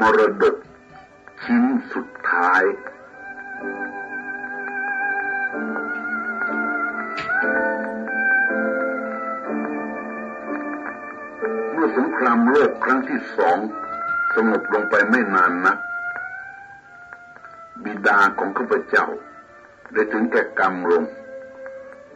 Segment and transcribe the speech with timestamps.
[0.00, 0.56] มรดก
[1.42, 2.62] ชิ้นสุดท้าย
[11.72, 13.58] เมื่อสงครามโลกครั้งที่สอง
[14.34, 15.78] สงบลงไปไม่นานนัก
[17.84, 19.06] บิดาของข้าพเจ้า
[19.92, 21.04] ได้ถึงแก่กรรมลง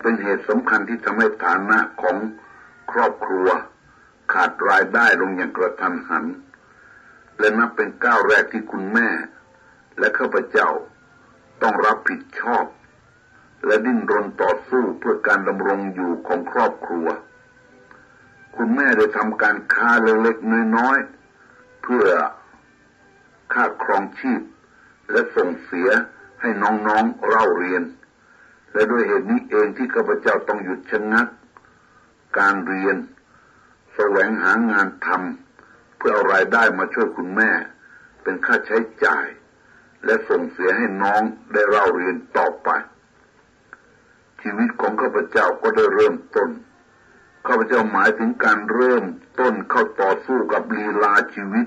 [0.00, 2.16] เป็นเหตุสำคัญที่ทำให้ฐานะของ
[2.90, 3.48] ครอบครัว
[4.32, 6.24] ขาดรายได้ลงอย่างกระทันหัน
[7.38, 9.08] และนับเป็นก้าวแรกที่คุณแม่
[9.98, 10.68] และข้าพเจ้า
[11.62, 12.64] ต้องรับผิดชอบ
[13.66, 17.08] และดิ้นรนต่อสู้เพื่อการดำรงอยู่ของครอบครัว
[18.56, 22.06] คุณแม่ได้ทำการค้าเล็กๆน้อยๆเพื่อ
[23.52, 24.42] ค่าครองชีพ
[25.10, 25.90] และส่งเสีย
[26.40, 27.82] ให้น้องๆเล่าเรียน
[28.72, 31.28] และด้วยเหตุนี้เองที่ข้าพเจ้าต้องหยุดชะงัก
[32.38, 32.96] การเรียน
[33.94, 35.47] แสวงหางานทำ
[35.98, 37.50] เพื่อเอารายได้มาช่วยคุณแม่
[38.22, 39.26] เป็นค่าใช้จ่าย
[40.04, 42.68] และส่งเสียให้น้องได้เล่าเรียนต่อไป
[44.42, 46.50] ชีวิตของข้าพเจ้าก็ได้เริ่มต้น
[47.46, 49.04] ข้าพเจ้าหมายถึงการเริ่ม
[49.40, 51.66] ต้นเข้าต่อสู้กับลีลาชีวิต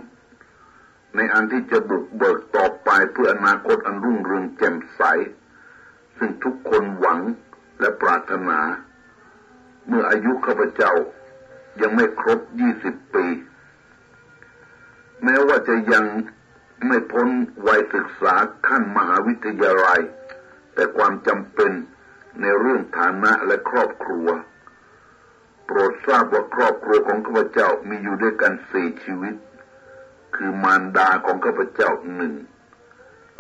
[1.16, 5.02] ในอันที่จะบุกเบิกต่อไปเพื่ออนาคตอันรุ่งเรืองแจ่มใส
[6.18, 7.20] ซึ่งทุกคนหวัง
[7.80, 8.60] และปรารถนา
[9.88, 10.94] เมื่ออายุข้าพเจ้า
[11.82, 13.26] ยังไม่ครบยี่สิบปี
[15.24, 16.06] แม้ว่าจะยัง
[16.88, 17.28] ไม่พ้น
[17.68, 18.36] วัยศึกษา
[18.68, 20.02] ขั้นมหาวิทยาลัย
[20.74, 21.72] แต่ความจำเป็น
[22.42, 24.28] ในเรื่องฐานะและครอบครัว
[25.66, 29.36] โปรดทราบว่าครอบครัวของข้าพเจ้ามีอยู่ด้วยกันสี่ชีวิต
[30.36, 32.34] คือมารดาของข้าพเจ้าหนึ่ง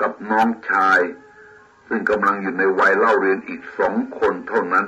[0.02, 1.00] กับน้องชาย
[1.88, 4.86] ซึ่งกำลังอยู่ในวัยเล่าเรียนอีกสองคนเท่านั้น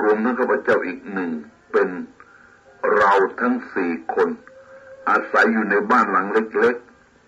[0.00, 1.30] รวมทั้งข้าพเจ้าอีกหนึ่ง
[1.72, 1.88] เป็น
[2.96, 4.28] เราทั้งสี่คน
[5.08, 6.76] อาศัยอยู่ในบ้านหลังเล็ก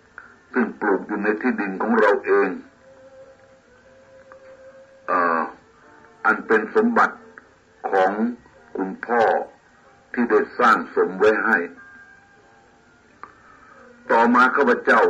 [0.01, 2.49] ๆ ซึ่งปลูกอยู่ในที่ดินของเราเอง
[5.09, 5.11] อ
[6.25, 7.17] อันเป็นสมบัติ
[7.89, 8.11] ของ
[8.75, 9.23] คุณพ่อ
[10.13, 11.57] ที่ได้สร้างสมไว้ให้
[14.11, 15.01] ต่อมาข้าพเจ้า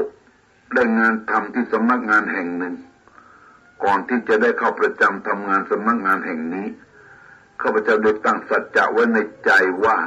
[0.73, 2.75] ได้งานทำที่สำนักงานแห่งหนึ่ง
[3.83, 6.67] ก่อนที่จะได้เข้าประจำทำงานสำนักงานแห่งนี้
[7.61, 9.51] ข้าพเจ้าได้ตั้งสัจจะไว้ในใจ
[9.83, 9.97] ว่า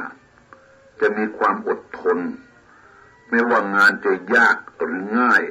[1.01, 2.17] จะมีความอดทน
[3.29, 5.43] ไม่ว่างานจะยากหรือง่าย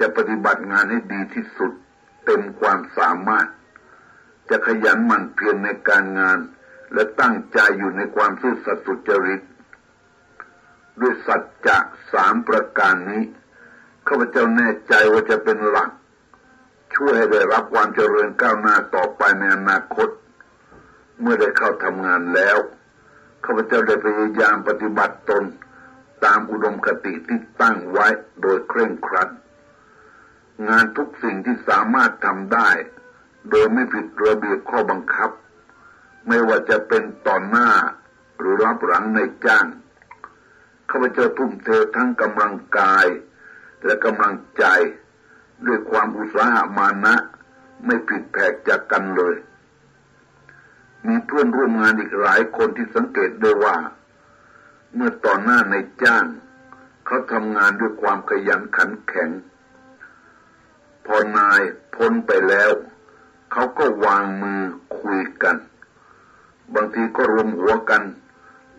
[0.00, 1.72] จะปฏิบัติงานให้ดีที่สุด
[2.24, 3.46] เต็มความสามารถ
[4.50, 6.38] จะขยันหมั่นเพียรในการงาน
[6.92, 9.40] และตั้งใจอยู่ในความซื่อสัตย์สุจริต
[11.00, 11.78] ด้วยสัจจะ
[12.12, 13.22] สามประการนี้
[14.06, 15.90] ข้าพเจ้าแน่ใจว่าจะเป็นหลัก
[16.94, 20.08] ช่วยให้ได้รับความเจริญก้าวหน้าต่อไปในอนาคต
[21.20, 22.58] เมื่อได้เข้าทำงานแล้ว
[23.44, 25.44] ข้าพเจ้าได้พยายามปฏิบัติตน
[26.24, 28.06] ตามอุดมคติที่ตั้งไว้
[28.40, 29.28] โดยเคร่งครัด
[30.68, 32.70] งานทุกสิ่งที่สามารถทำได้
[33.50, 35.30] โดยไม่ผิดระเบียบข้อบังคับ
[36.26, 37.70] ไม่ว่าจะเป็นต่อหน้า
[38.38, 39.66] หรือรับหลังในจ้าง
[40.90, 43.06] ข้าพเจ้าทุ่มเททั้งกำลังกาย
[43.84, 44.64] และกำลังใจ
[45.66, 47.14] ด้วยความอุตสาหะมานะ
[47.84, 49.34] ไม่ผิดแผกจากกันเลย
[51.06, 53.76] มีเพื่อนร่วมงานอีกหลายคนที่สังเกตได้ว่า
[54.94, 56.24] เมื่อต่อหน้าในจ้าง
[57.06, 59.30] เขาทำงานด้วยความขยันขันแข็ง
[61.06, 61.60] พอนาย
[61.94, 62.70] พ้นไปแล้ว
[63.52, 64.60] เขาก็วางมือ
[64.98, 65.56] คุยกัน
[66.74, 68.02] บางทีก็รวมหัวกัน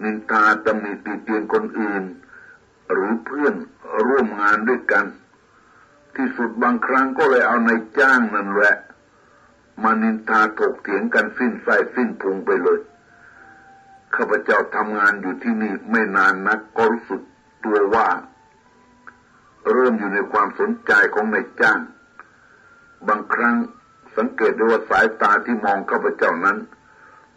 [0.02, 2.04] นินทาตำหนิติเตียนคนอื่น
[2.92, 3.56] หรือเพื่อน
[4.08, 5.06] ร่วมงานด้วยกัน
[6.16, 8.76] ที่สุดบางครั้งก็เลยเอาในจ้างนั่นแหละ
[9.84, 12.80] มานินทาถกเถียงกันสิ้นไส้สิ้นพุงไปเลย
[14.16, 17.22] ข้าพเจ้าทำงานอยู่ที่นี่ไม่นานนักก็รู้สึก
[17.64, 18.08] ตัวว่า
[19.72, 21.80] เริ่มอยู่ในความสนใจของนายจ้าง
[23.08, 23.56] บางครั้ง
[24.18, 26.58] สังเกตได้ว่าสายตาที่มองข้าพเจ้านั้น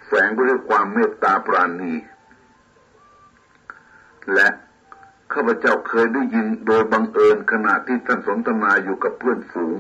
[0.04, 1.94] แฝงไปด้วยความเมตตาปราณี
[4.34, 4.48] และ
[5.32, 9.76] ข้าพเจ้าเคยได้ยินโดยบังเอิญขณะที่ท่านสนทนาอยู่กับเพื่อนฝูง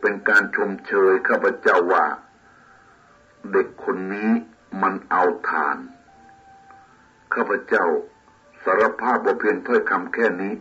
[0.00, 2.06] เป็นการชมเชยข้าพเจ้าว่า
[3.52, 4.30] เด็กคนนี้
[4.82, 5.76] มันเอาทาน
[7.34, 7.86] ข้าพเจ้า
[8.64, 10.54] สารภาพว่าเพียงถ้อยคำแค่นี้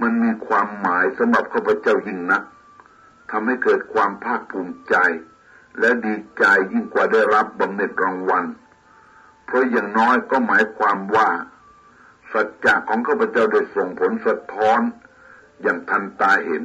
[0.00, 2.42] มันมีความหมายสำหรับข้าพเจ้ายิ่งนัก
[3.30, 4.94] ทำให้เกิดความภาคภูมิใจ
[5.80, 8.44] และดีใจยิ่งกว่าได้รับบำเหน็จรางวัล
[9.44, 11.28] เพราะอย่างน้อยก็หมายความว่า
[12.32, 14.80] สัจจะของข้าพเจ้าได้ส่งผลสะท้อน
[15.62, 16.64] อย่างทันตาเห็น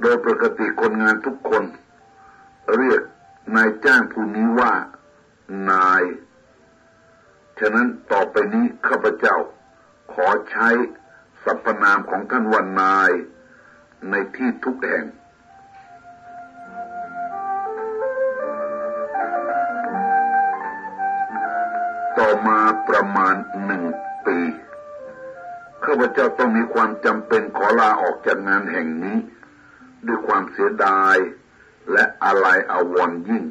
[0.00, 1.64] โดยปกติคนงานทุกคน
[2.76, 3.02] เรียก
[3.56, 4.72] นายจ้างผู้นี้ว่า
[5.70, 6.02] นาย
[7.60, 9.36] ฉะนั้นต่อไปนี้ข้าพเจ้า
[10.12, 10.68] ขอใช้
[11.44, 13.10] สรรพนามของท่านวันนาย
[14.10, 15.04] ในที่ทุกแห่ง
[22.18, 22.58] ต่อมา
[22.88, 23.84] ประมาณหนึ่ง
[24.26, 24.38] ปี
[25.84, 29.18] ข้าพเจ้าต้องมีความจำเป็นขอลาออกจากงานแห่งนี้
[30.06, 31.16] ด้วยความเสียดาย
[31.92, 33.44] และอะไรอาวรยิ่ง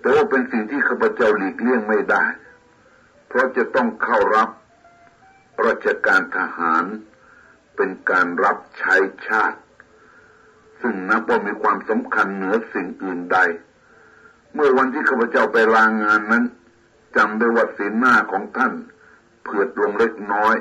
[0.00, 2.24] แต่ว่าเป็นสิ่งที่ข้าพเจ้าหลีกเลี่ยงไม่ได้
[3.30, 4.48] เพราะจะต้องเข้ารับ
[5.66, 6.84] ราชการทหาร
[7.76, 8.94] เป็นการรับใช้
[9.28, 9.58] ชาติ
[10.80, 13.38] ซึ่งนับว่ามีความสำคัญเหนือสิ่งอื่นใด
[14.54, 16.44] เมื่อวันที่ข้าพเจ้าไปลางงานนั้น
[17.16, 18.72] จำได้ว่าสีหน้าของท่าน
[19.42, 20.56] เผือดลงเล็กน้อย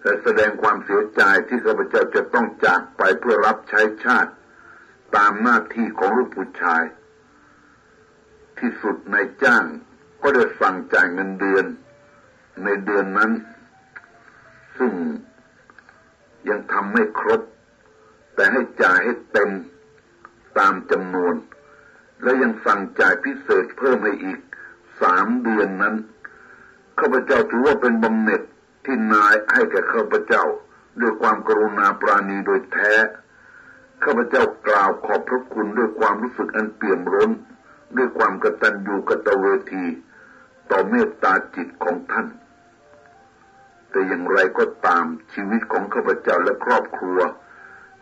[0.00, 4.32] แต่แสดงความเสียใจที่ข้าพเจ้าจะต้องจากไปเพื่อรับใช้ชาติ
[5.16, 6.82] ตามหน้าที่ของลูกผู้ชาย
[8.58, 9.64] ที่สุดในจ้าง
[10.22, 11.64] ก็ได้สั่งจ่ายเงินเดือน
[12.64, 13.30] ในเดือนนั้น
[14.78, 14.92] ซึ่ง
[16.48, 17.40] ยังทำไม่ครบ
[18.34, 19.50] แต่ให้จ่ายให้เต็ม
[20.58, 21.34] ตามจำนวน
[22.22, 24.38] และยังสั่งจ่ายพิเศษเพิ่มให้อีก
[25.02, 25.94] สามเดือนนั้น
[26.98, 28.42] ข้าพเจ้าถือว่าเป็นบำเหน็จ
[28.84, 30.44] ที่นายให้แก่ข้าพเจ้า
[31.00, 32.94] ด้วยความกรุณาปราณีโดยแท้
[34.04, 37.30] ข้าพเจ้ากล่าวขอบพระคุณด้วยความรู้สึกอันเปี่ยมร้น
[37.96, 39.84] ด้วยความกตัญญูกตเวที
[40.70, 42.28] ต่อเมตตาจิตของท่าน
[43.90, 47.20] แต่อย่างไรก็ตามชีวิตของข้าพเจ้าและครอบครัว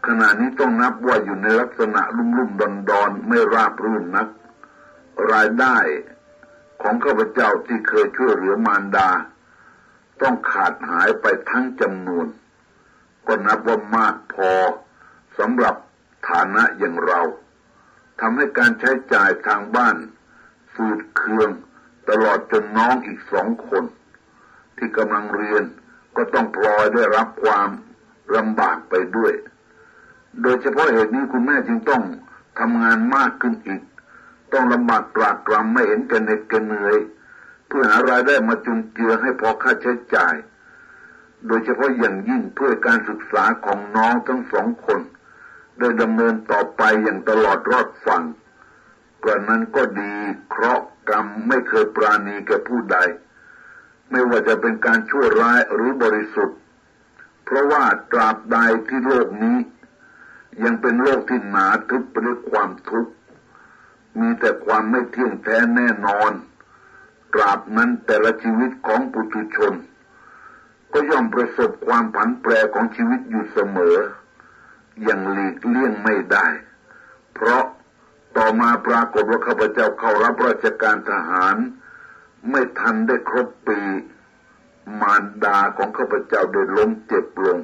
[0.06, 4.28] ขณะนี้ต้องนับว่าอยู่ในลักษณะลุ่มลุ่มดอนดอนไม่ราบรื่นนัก
[5.32, 5.76] รายได้
[6.82, 9.10] ของข้าพเจ้าที่เคยช่วยเหลือมารดา
[10.22, 12.26] ต้องขาดหายไปทั้งจำนวน
[13.26, 14.50] ก็นับว่ามากพอ
[15.38, 15.74] สำหรับ
[16.28, 17.20] ฐานะอย่างเรา
[18.20, 19.96] ทำให้การใช้จ่ายทางบ้าน
[20.74, 21.50] ฝืดเคือง
[22.08, 23.84] ตลอดจนน้องอีกสองคน
[24.76, 25.64] ที่กำลังเรียน
[26.16, 27.68] ก็ต้องพลอยได้รับความ
[28.36, 29.32] ลำบากไปด้วย
[30.42, 32.02] โดยเฉพาะเหตุนี้คุณแม่จึงต้อง
[32.58, 33.82] ทำงานมากขึ้นอีก
[34.52, 36.96] ต้องลำบากตรากตรำไม่เห็นกันเหน็ดกันเหนื่อย
[37.68, 40.34] เพื่อหารายได้มาจุนเจือให้พอค่าใช้จ่าย
[41.46, 45.00] โดยเฉพาะอย่างยิ่งเพื่อการศึกษาของน้องทั้งสองคน
[45.78, 48.22] โดยดำเนินต่อไปอย่างตลอดรอดฝั่ง
[49.22, 50.14] กระนั้นก็ดี
[50.50, 52.98] เคราะห์ กรรมไม่เคยปราณีแก่ผู้ใด
[54.10, 56.58] ไม่ว่าจะเป็นการชั่วร้ายหรือบริสุทธิ์
[57.44, 58.58] เพราะว่าตราบใด
[58.88, 59.58] ที่โลกนี้
[60.64, 63.12] ยังเป็นโลกที่หนาทึบไปด้วยความทุกข์
[64.20, 66.32] มีแต่ความไม่เที่ยงแท้แน่นอน
[67.34, 69.74] ตราบนั้นแต่ละชีวิตของปุถุชน
[70.92, 73.96] ก็ย่อมประสบความผันแปรของชีวิตอยู่เสมอ
[75.08, 76.46] ยังหลีกเลี่ยงไม่ได้
[77.34, 77.64] เพราะ
[78.36, 81.56] ต่อมาปรากฏว่าข้าพเจ้าเข้ารับราชการทหาร
[82.50, 83.80] ไม่ทันได้ครบปี
[85.00, 87.58] มารดาของข้าพเจ้าได้ล้มเจ็บลง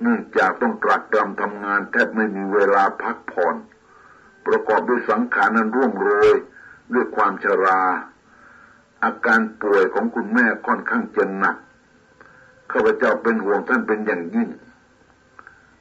[0.00, 3.56] เนื่องจากต้องตรักตรำทำงานแทบไม่มีเวลาพักผ่อน
[4.46, 6.36] ประกอบด้วยสังขารนั้นร่วงโรย
[6.94, 7.82] ด้วยความชรา
[9.04, 11.56] อาการป่วยของคุณแม่ค่อนข้างจะหนัก
[12.72, 14.48] ข้าพเจ้าเป็นห่วงท่านเป็นอย่างยิ่ง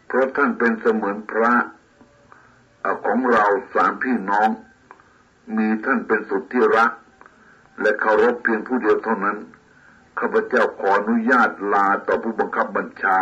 [0.08, 1.54] เพราะท่านเป็นเสมือนพระ
[3.06, 4.50] ของเราสามพี่น้อง
[5.58, 6.92] มีท่านเป็นสุดที่รัก
[7.82, 9.38] และเคารพเพียงผู้เดียวเท่านั้น
[10.20, 13.20] ข้าพเจ้าขออนุญาตลาต่อผู้บังคับบัญชา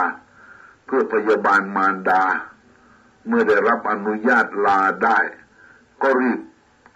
[0.85, 2.23] เพื่อพยาบาลมารดา
[3.27, 5.19] เมื่อได้รับอนุญาตลาได้
[6.01, 6.39] ก็รีบ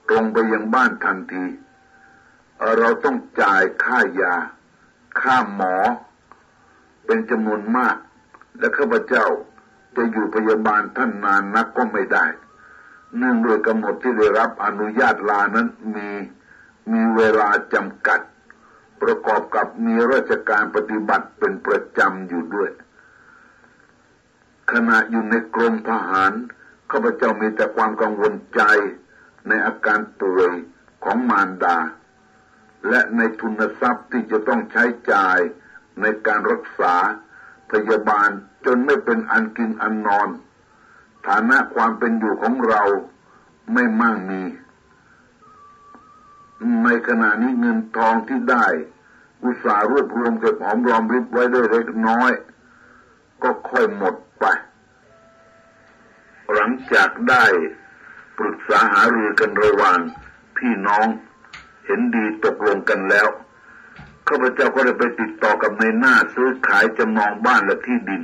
[0.09, 1.45] ตรงไปยังบ้านทันที
[2.79, 4.35] เราต้องจ่ายค่ายา
[5.19, 5.75] ค่าหมอ
[7.05, 7.95] เป็นจำนวนมาก
[8.57, 9.25] และข้าพเจ้า
[9.95, 12.25] จะอยู่พยาบาลท่านนานนักก็ไม่ได้
[13.17, 16.09] เนื่องด้วยกำหนดที่ได้รับอนุญาตลานั้นมี
[16.91, 18.19] มีเวลาจำกัด
[19.01, 22.69] ประกอบกับมีราชการปฏิบัติเป็นประจำอยู่ด้วย
[24.71, 26.31] ขณะอยู่ในกรมทหาร
[26.91, 28.61] ข้าพเจ้ามีแต่ความกังวลใจ
[29.47, 30.51] ในอาการป่วย
[31.03, 31.77] ของมารดา
[32.89, 35.39] และในทุนทรัพย์ที่จะต้องใช้จ่าย
[36.01, 36.95] ในการรักษา
[37.71, 38.29] พยาบาล
[38.65, 40.29] จนไม่เป็นอันกินอันนอน
[41.27, 42.83] ฐานะความเป็นอยู่ของเรา
[43.73, 44.41] ไม่มั่งมี
[46.83, 48.65] ในขณะนี้เงินทองที่ได้
[49.43, 52.31] อุตสาห์รวบรวมเก็บหอมรอมริบไว้ได้เล็กน้อย
[53.43, 54.45] ก็ค่อยหมดไป
[56.53, 57.45] หลังจากได้
[58.37, 59.99] ปรึกษาหารือกันระหว่าง
[60.57, 61.07] พี่น้อง
[61.85, 63.27] เห็นดีตกลงกันแล้ว
[64.27, 68.23] ข้าพเจ้าก็ได้ไปติดต่อกับในหน้าซื้อขายจำนองบ้านและที่ดิน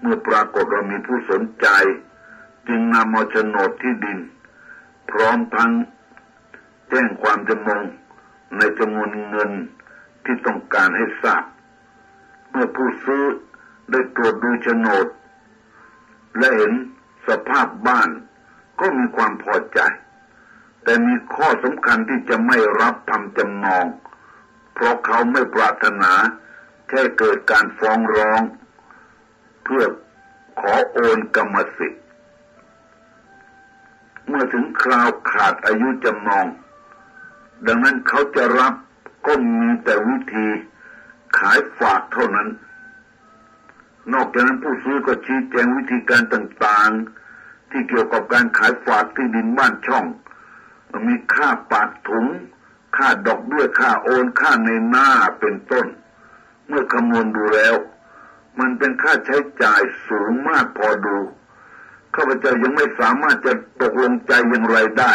[0.00, 1.66] เมื่อปรากฏเรามีผู้สนใจ
[2.68, 4.18] จึงนำเอาโฉนดที่ดิน
[5.10, 5.72] พร้อมทั้ง
[6.90, 7.84] แจ้งความจำนง
[8.56, 9.50] ในจำนวนเงิน
[10.24, 11.44] ที่ต้องการให้ทราบ
[12.50, 13.24] เมื่อผู้ซื้อ
[13.90, 15.06] ได้ตรวจดูโฉนด
[16.38, 16.72] และเห็น
[17.28, 18.10] สภาพบ้าน
[18.80, 19.80] ก็มีความพอใจ
[20.82, 23.86] แต่มีข้อสำคัญที่จะไม่รับทำจำนอง
[24.74, 26.12] เพราะเขาไม่ปรารถนา
[26.88, 28.42] แค่เกิดการฟ้องร้อง
[29.64, 29.84] เพื่อ
[30.60, 31.99] ขอโอนกรรมสิทธิ
[34.30, 36.46] เมื่อถึงคราวขาดอายุจำนอง
[37.66, 38.74] ดังนั้นเขาจะรับ
[39.26, 40.48] ก็มีแต่วิธี
[41.38, 42.48] ขายฝากเท่านั้น
[44.12, 50.04] นอกจากนั้นผู้ซื้อก็ชี้แจงวิธีการต่างๆ ที่เกี่ยวกับการขายฝากที่ดินบ้านช่อง
[51.06, 52.26] มีค่าปากถุง
[52.96, 55.10] ค่าดอกเบี้ยค่าโอนค่าในหน้า
[55.40, 55.86] เป็นต้น
[56.66, 57.74] เมื่อคำนวณดูแล้ว
[58.58, 61.16] มันเป็นค่าใช้จ่ายสูงมากพอดู
[62.14, 63.52] ข้าพเจ้ายังไม่สามารถจะ
[63.82, 65.12] ตกลงใจอย่างไรได้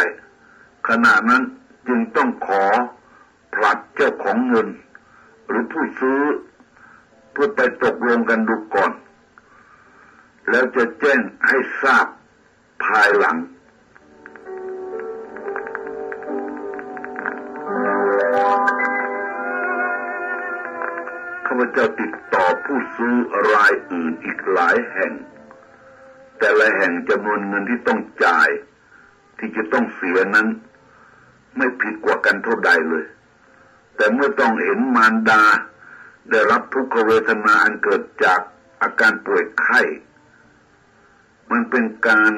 [0.88, 1.42] ขณะนั้น
[1.88, 2.64] จึงต้องขอ
[3.54, 4.68] ผลัดเจ้าของเงิน
[5.46, 6.20] หรือผู้ซื้อ
[7.32, 8.92] เพื่อไปตกลงกันดูก่อน
[10.50, 12.06] แล้วจะแจ้งให้ทราบ
[12.84, 13.36] ภายหลัง
[21.46, 23.14] ข้าพเจ้าติดต่อผู้ซื้อ
[23.52, 25.12] รายอื่นอีกหลายแห่ง
[26.38, 28.48] แต่ละแห่งจำนวนเงินที่ต้องจ่าย
[29.38, 30.48] ที่จะต้องเสียนั้น
[31.56, 33.04] ไม่ผิดกว่ากันเท่าใดเลย
[33.96, 35.42] แต่เมื่อต้องเห็นมารดา
[36.30, 38.40] ได้รับทุกขเวทนาอันเกิดจาก
[38.82, 39.80] อาการป่วยไข้
[41.50, 42.32] มันเป็นการ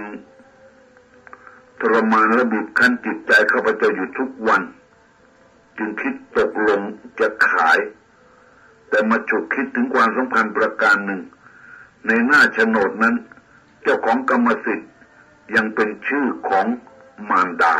[1.80, 4.62] ทรมานและบีบคั้นจิตใจข้าพเจ้าอยู่ทุกวัน
[5.76, 6.80] จึงคิดตกลง
[7.20, 7.78] จะขาย
[8.88, 11.22] แต่มาฉุกคิดถึงความสำคัญประการหนึ่ง
[12.06, 13.14] ในหน้าโฉนดนั้น
[13.88, 14.90] จ้าของกรรมสิทธิ์
[15.54, 16.66] ยังเป็นชื่อของ
[17.30, 17.74] มารดา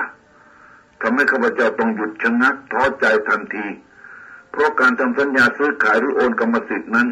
[1.01, 3.67] ทำให้ข้าพเจ้าต้องหยุดชะงักท้อใจทันที
[4.51, 7.09] เพราะการทำสัญญาซื้อขายหรือโอนกรรมสิทธิ์นั้น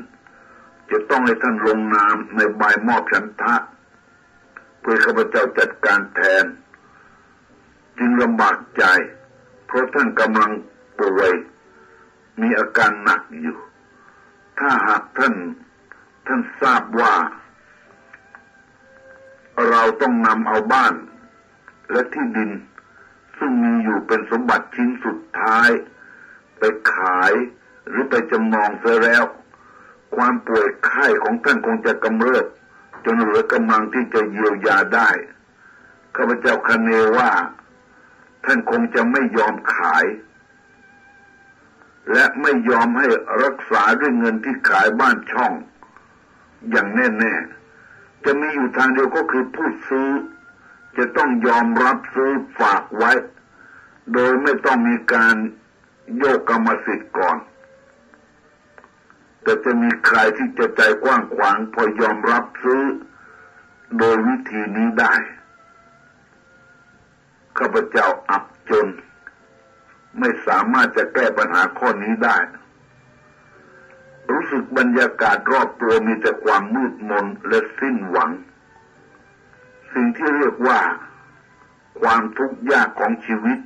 [0.91, 3.55] จะต้องให้ท่านลงนามในใบมอบฉันทะ
[4.81, 6.45] เพื่อข้าพเจ้าจัดการแทน
[7.99, 8.85] จึงลำบากใจ
[9.67, 10.53] เพราะท่านกำลัง
[10.99, 11.33] ป่วย
[12.41, 13.59] มีอาการหนักอยู่
[14.59, 15.35] ถ้าหากท่าน
[16.27, 17.15] ท่านทราบว่า
[19.71, 20.95] เราต้องนำเอาบ้าน
[21.91, 22.51] และที่ดิน
[23.39, 25.71] ซึ่งมีอยู่เป็นสมบัติชิ้นสุดท้าย
[26.59, 26.63] ไป
[26.95, 27.33] ขาย
[27.89, 29.25] หรือไปจำนองเสียแล้ว
[30.17, 32.47] ความป่วยไข้ของท่านคงจะกำเริบ
[33.05, 35.11] จนเหลือกำลังที่จะเยียวยาได้
[36.17, 37.31] ข้าพเจ้าคเนว่า
[38.45, 40.05] ท่านคงจะไม่ยอมขาย
[42.13, 43.09] และไม่ยอมให้
[43.43, 45.53] รักษาด้วยเงินที่ขายบ้านช่อง
[46.71, 47.56] อย่างแน่ๆ
[48.27, 50.09] จะมีอยู่ทางเดียวก็คือผู้ซื้อ
[50.97, 53.13] จะต้องยอมรับซื้อฝากไว้
[54.13, 55.37] โดยไม่ต้องมีการ
[56.17, 57.39] โยกกรรมสิทธิ์ก่อน
[59.43, 62.83] แต่จะมีใครที่จะใจกว้างขวางพอยอมรับซื้อ
[63.99, 65.15] โดยวิธีนี้ได้
[67.59, 68.87] ข้าพเจ้าอับจน
[70.19, 72.37] ไม่สามารถจะแก้ปัญหาข้อนี้ได้
[74.31, 78.31] รู้สึกบรรยากาศรอบตัวมีแต่ความมืดมนและสิ้นหวัง
[79.93, 80.81] สิ่งที่เรียกว่า
[82.01, 83.59] ความทุกข์ยากของชีวิต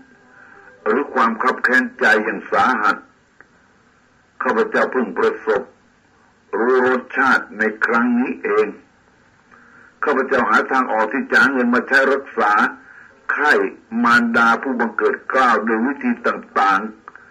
[0.85, 2.97] หรือความขับแค้นใจอย่างสาหัส
[4.43, 5.63] ข้าพเจ้าเพิ่งประสบ
[6.59, 8.67] รู้รสชาติในครั้งนี้เอง
[10.05, 12.53] ข้าพเจ้าหาทางออกที่จะหาเงินมาใช้รักษา
[13.33, 13.53] ไข้
[14.05, 16.81] มารดาผู้บังเกิดกล้าวโดยวิธีต่าง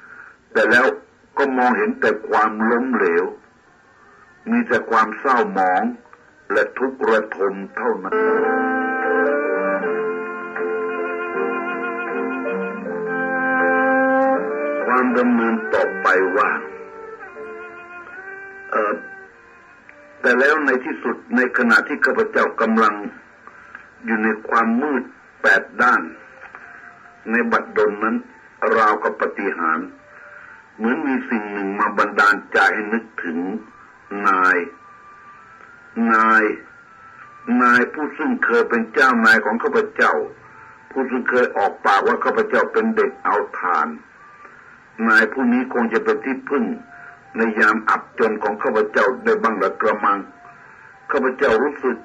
[0.02, 0.86] ๆ แต่แล้ว
[1.40, 3.26] ก็มองเห็นแต่ความล้มเหลว
[4.52, 5.84] มีแต่ความเศร้าหมอง
[6.52, 8.16] และทุกข์ระทมเท่านั้น
[14.86, 16.50] ความดำเนินต่อไปว่า
[18.72, 18.94] เออ
[20.22, 22.96] แต่แล้วในที่สุดในขณะที่ข้าพเจ้ากำลัง
[24.06, 25.04] อยู่ในความมืด
[25.42, 26.02] แปดด้าน
[27.32, 28.16] ในบัดดลนั้น
[28.78, 29.80] ราวกับปฏิหาร
[30.80, 33.38] เหมือนมีสิ่งหนึ่งมาบันดาลใจให้นึกถึง
[34.28, 34.58] นาย
[36.14, 36.44] นาย
[37.62, 40.14] นายผู้ซึ่งเคยเป็นเจ้านายของข้าพเจ้า
[40.92, 43.88] ผู้ซึ่งเคยออกปากว่าข้าพเจ้าเป็นเด็กเอาทาน
[45.08, 46.64] นายผู้นี้คงจะเป็นที่พึ่ง
[47.38, 50.20] ในยามอับจนของข้าพเจ้าได้บ้างรือกระมัง
[51.12, 51.98] ข้าพเจ้ารู้สึก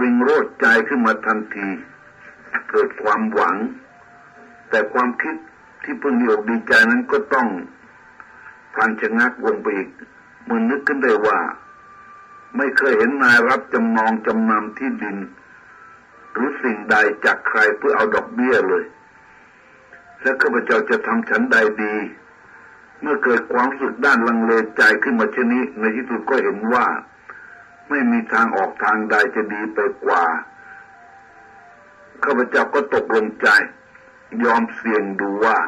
[0.00, 1.68] ริงโรดใจขึ้นมาทันที
[2.70, 3.56] เกิดความหวัง
[4.70, 5.36] แต่ความคิด
[5.82, 7.48] ที่เพิ่งมีอกดีใจนั้นก็ต้อง
[8.74, 9.88] พันชะงักวงไปอีก
[10.48, 11.38] มือนึกขึ้นได้ว่า
[12.56, 15.16] ไม่เคยเห็นนายรับจำนองจำนำที่ดิน
[16.32, 18.84] หรือสิ่งใดจากใครเพื่อเอาดอกเบี้ยเลย
[20.22, 21.94] และข้าพเจ้าจะทำฉันใดดี
[23.00, 26.86] เมื่อเกิดความสุดด้านลังเลใจขึ้นมาเช่นนี้ ในที่สุดก็เห็นว่า
[27.88, 30.24] ไม่มีทางออกทางใดจะดีไปกว่า
[32.24, 33.48] ข้าพเจ้าก็ตกลงใจ
[34.44, 35.58] ยอมเสี่ยงดูว่า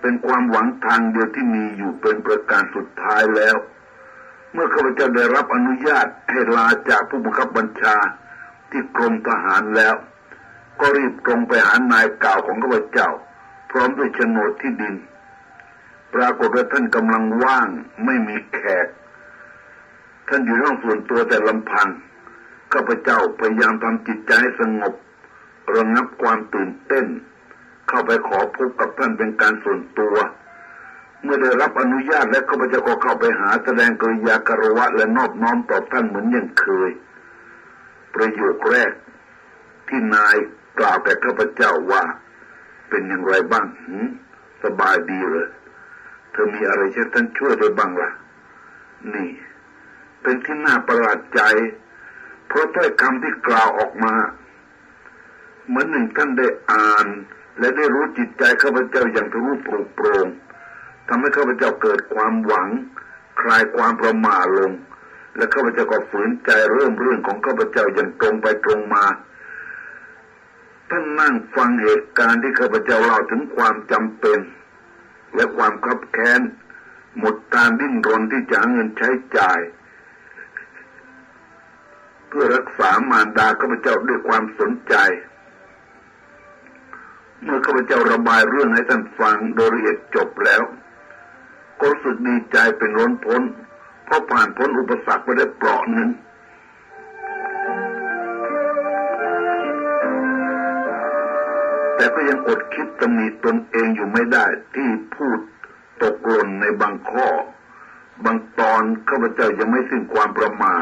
[0.00, 3.56] เป็นความหวังทางเดียวที่มีอยู่เป็นประการสุดท้ายแล้ว
[4.52, 7.96] เมื่อข้าพเจ้าได้รับอนุญาตให้ลาจากผู้บังคับบัญชา
[8.70, 9.94] ที่กรมทหารแล้ว
[10.80, 13.08] ก็รีบตรงไปหานายเก่าของข้าพเจ้า
[13.70, 14.94] พร้อมด้วยโฉนดที่ดิน
[16.14, 17.68] ปรากฏว่าท่านกำลังว่าง
[18.04, 18.86] ไม่มีแขก
[20.28, 21.88] ท่านอยู่ห้องส่วนตัวแต่ลำพัง
[22.72, 24.94] ข้าพเจ้าพยายามทำจิตใจสงบ
[25.74, 27.06] ระงับความตื่นเต้น
[27.88, 30.16] เข้าไปขอพบกับท่านเป็นการส่วนตัว
[31.22, 36.90] เมื่อได้รับอนุญาตและข้าพเจ้าก็เข้าไปหาแสดงกริยากรวะและนอบน้อมต่อท่านเหมือนอย่างเคย
[38.14, 38.92] ประโยคแรก
[39.88, 40.36] ที่นาย
[40.78, 42.04] กล่าวแก่ข้าพเจ้าว่า
[42.88, 43.66] เป็นอย่างไรบ้าง
[44.64, 45.48] สบายดีเลย
[46.30, 48.10] เธอมีอะไรช่ท่านช่วยได้บ้างละ่ะ
[49.14, 49.30] นี่
[50.22, 51.40] เป็นที่น่าประหลาดใจ
[52.46, 54.14] เพราะถ้อยคำที่กล่าวออกมา
[55.66, 57.06] เหมือนหนึ่งท่านได้อ่าน
[57.58, 60.26] และได้รู้จิตใจข้าพเจ้าอย่างทะลุโปร่งโปร่ง
[61.08, 62.68] ทำให้ข้าพเจ้าเกิดความหวัง
[63.40, 64.72] คลายความประมาลง
[65.36, 69.04] และข้าพเจ้าก็ฝืนใจเริ่มเรื่องของข้าพเจ้าอย่างตรงไปตรงมา
[70.90, 74.38] ท่านนั่งฟังเหตุการณ์ที่ข้าพเจ้าเล่าถึงความจำเป็น
[75.34, 76.40] และความคับแค้น
[77.18, 79.60] หมดการดิ้นรนที่จะหาเงินใช้จ่าย
[82.28, 84.94] เพื่อรักษามารดาข้าพเจ้าด้วยความสนใจ
[87.46, 90.62] เมื่อข้าพเจ้าระบายเรื่องให้ท่านฟังโดยละเอียดจบแล้ว
[91.80, 93.42] ก็รู้สึกดีใจเป็นล้นพ้น
[94.04, 96.08] เพราะผ่านพ้นอุปสรรคไปได้เปราะหนึ่ง
[101.96, 105.38] แต่ก็ยังอดคิดตำหนิตนเองอยู่ไม่ได้ที่พูด
[106.02, 107.28] ตกหล่นในบางข้อ
[108.24, 110.74] บางตอนข้าพเจ้ายังไม่สิ้นความประมา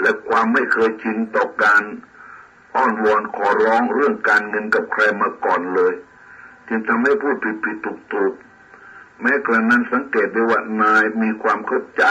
[0.00, 1.82] และความไม่เคยชินต่อการ
[2.74, 5.94] อ้อนวอนขอร้องเรื่องการเงินกับใครมาก่อนเลย
[6.68, 8.34] จึงทำให้พูดผิดผิดถูกถูก
[9.20, 12.04] แม้กระนั้นสังเกตได้ว่านายมีความเข้าใจ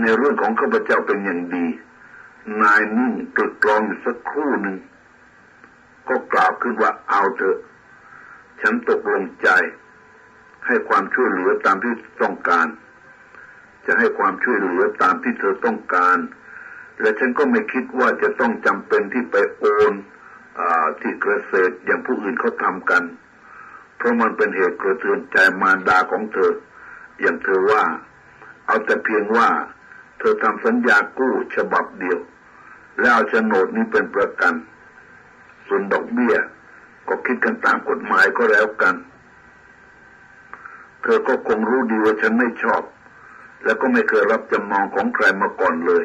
[0.00, 1.66] ในเรื่องของข้าพเจ้าเป็นอย่างดี
[2.62, 4.76] นายนิ่งตรึกตรองสักครู่หนึ่ง
[6.08, 7.58] ก็กล่าวขึ้นว่าเอาเถอะ
[8.60, 9.48] ฉันตกลงใจ
[10.66, 12.66] ให้ความช่วยเหลือตามที่ต้องการ
[13.86, 16.16] จะให้ความช่วยเหลือตามที่เธอต้องการ
[17.00, 19.92] และฉันก็ไม่คิดว่าจะต้องจำเป็นที่ไปโอน
[20.58, 20.60] อ
[21.00, 23.02] ที่เกษตรอย่างผู้อื่นเขาทำกัน
[23.96, 26.52] เพราะมันเป็นเหตุกระเทือนใจมารดาของเธอ
[27.20, 27.84] อย่างเธอว่า
[28.66, 29.48] เอาแต่เพียงว่า
[30.18, 32.18] เธอทำสัญญากู้ฉบับเดียว
[33.00, 34.54] แล้วเอาโฉนดนี้เป็นประกัน
[35.66, 36.36] ส่วนดอกเบี้ย
[37.08, 38.94] ก็คิดกันตามกฎหมายก็แล้วกัน
[41.02, 42.82] เธอก็คงรู้ดีว่าฉันไม่ชอบ
[43.64, 46.04] แล้วก็ไม่เคยรับจำนองของใครมาก่อนเลย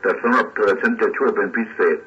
[0.00, 1.98] แต่สำหรับเธอฉันจะช่วยเป็นพิเศษ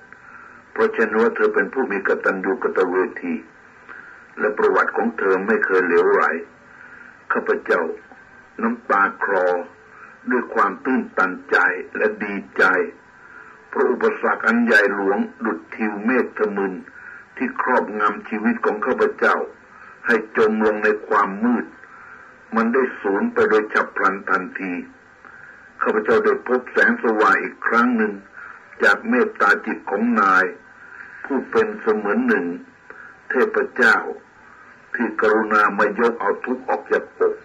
[0.72, 3.34] เพราะฉันว่าเธอเป็นผู้มีกตัญญูกตเวที
[4.40, 6.24] และประวัติของเธอไม่เคยเหลวไหล
[7.32, 7.82] ข้าพเจ้า
[8.62, 9.48] น้ำตาคลอ
[10.32, 11.58] ด้วยความตื้นตันใจ
[11.98, 12.64] และดีใจ
[13.70, 16.74] เพราะอุปสรรคอันใหญ่หลวงดุดทิวเมฆทมึน
[17.38, 19.38] ที่ครอบงำชีวิตของข้าพเจ้า
[20.08, 21.66] ให้จมลงในความมืด
[22.56, 24.74] มันได้สูญไปโดยฉับพลันทันที
[25.82, 28.14] ข้าพเจ้าได้พบแสงสว่างอีกครั้งหนึ่ง
[28.84, 30.46] จากเมตตาจิตของนาย
[31.26, 32.46] ผู้เป็นเสมือนหนึ่ง
[33.30, 33.98] เทพเจ้า
[34.96, 37.36] ที่กรุณามายกเอาทุกข์ออกจากอก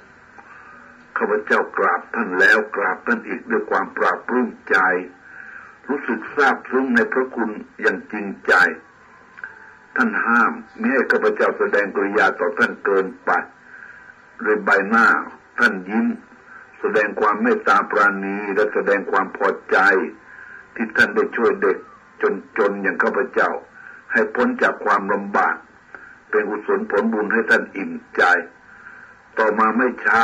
[1.16, 4.76] ข้าพเจ้ากราบท่านแล้วกราบท่านอีกด้วยความปราบปลื้มใจ
[5.88, 8.52] รู้สึกซาบซึ้งในพระคุณอย่างจริงใจ
[9.96, 13.30] ท่านห้ามไม่ให้ข้าพเจ้าแสดงกริยาต่อท่านเกินไป
[14.42, 15.06] โดยใบหน้า
[15.58, 16.06] ท่านยิ้ม
[16.80, 19.76] แสดงความเมตตาปราณีและแสดงความพอใจ
[20.74, 21.78] ที่ท่านได้ช่วยเด็ก
[22.22, 23.50] จนจนอย่างข้าพเจ้า
[24.12, 25.56] ให้พ้นจากความลำบาก
[26.30, 28.22] เป็นกุศลผลบุญให้ท่านอิ่มใจ
[29.38, 30.22] ต่อมาไม่ช้า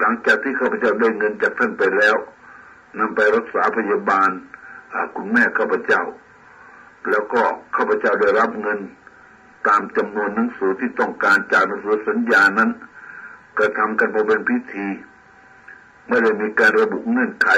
[0.00, 2.16] หลังจากที่ข้าพเจ้าได้เงินจากท่านไปแล้ว
[2.98, 4.30] นำไปรักษาพยาบาล
[5.16, 6.02] คุณแม่ข้าพเจ้า
[7.10, 7.42] แล้วก็
[7.76, 8.78] ข้าพเจ้าได้รับเงิน
[9.68, 12.70] ตามจำนวนหนังสือที่ต้องการจากหนังสือสัญญานั้น
[13.58, 14.86] กระทำกันพอเป็นพิธี
[16.08, 17.48] ไม่ได้มีการระบุเงื่อนไข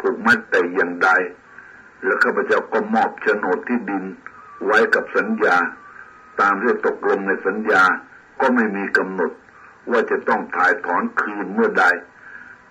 [0.00, 1.10] ผูกมัดแต่อย่างใด
[2.02, 4.04] แล้วข้าพเจ้าก็มอบโฉนดที่ดิน
[4.66, 5.56] ไว้กับสัญญา
[6.40, 7.82] ตามที่ตกลงในสัญญา
[8.40, 9.30] ก็ไม่มีกำหนด
[9.90, 11.84] ว่าจะต้องถ่ายถอนคืนเมื่อใด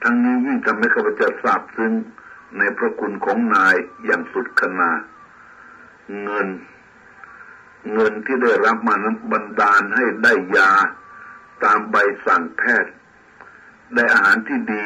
[0.03, 1.93] ทั้งนี้ยิ่งทำให้ข้าพเจ้าทราบซึ้ง
[2.57, 3.75] ในพระคุณของนาย
[4.05, 4.91] อย่างสุดขนา
[6.23, 6.47] เงิน
[7.93, 10.71] เงินที่ได้รับมานั้นบันดาลให้ได้ยา
[11.65, 12.93] ตามใบสั่งแพทย์
[13.93, 14.85] ได้อาหารที่ดี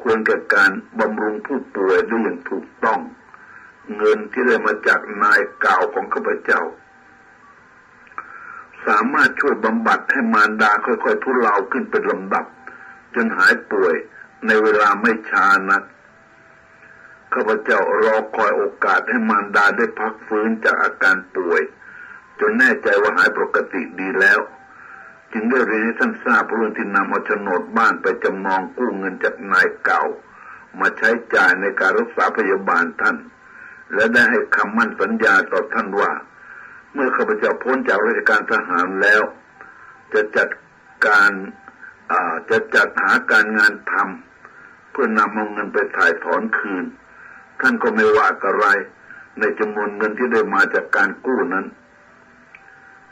[0.00, 3.00] ควรแก่การบำรุงผู้ป่วยด้วยอย่างถูกต้อง
[3.96, 6.62] เงินที่ได้มาจากนายเก่าของข้าพเจ้า
[8.86, 12.44] สามารถช่วยบำบัดให้มารดาค่อยๆทุเลาขึ้นเป็นลำดับ
[13.14, 13.94] จนหายป่วย
[14.46, 15.82] ในเวลาไม่ช้านัก
[17.32, 21.62] ข้าพเจ้ารอคอยโอกาสให้มารดาได้พักฟื้นจากอาการป่วย
[22.40, 24.40] จนแน่ใจว่าหายปกติดีแล้ว
[25.32, 30.02] จึงได้เรียนให้ท่านทราบเรื่องที่นำเอาโฉนดบ้านไปจำนองกู้เงินจากนายเก่า
[30.80, 33.16] มาใช้จ่ายในการรักษาพยาบาลท่าน
[33.94, 36.12] และได้ให้คำมั่นสัญญาต่อท่านว่า
[36.92, 39.22] เมื่อข้าพเจ้าพ้นจากราชการทหารแล้ว
[40.12, 40.48] จะจัด
[41.06, 41.32] การ
[42.50, 46.84] จะจัดหาการงานทำเพื่อนำเอาเงินไปถ่ายถอนคืน
[47.60, 48.66] ท่านก็ไม่ว่าอะไร
[49.38, 51.66] ในจำนวนเงินที่ได้มาจากการกู้นั้น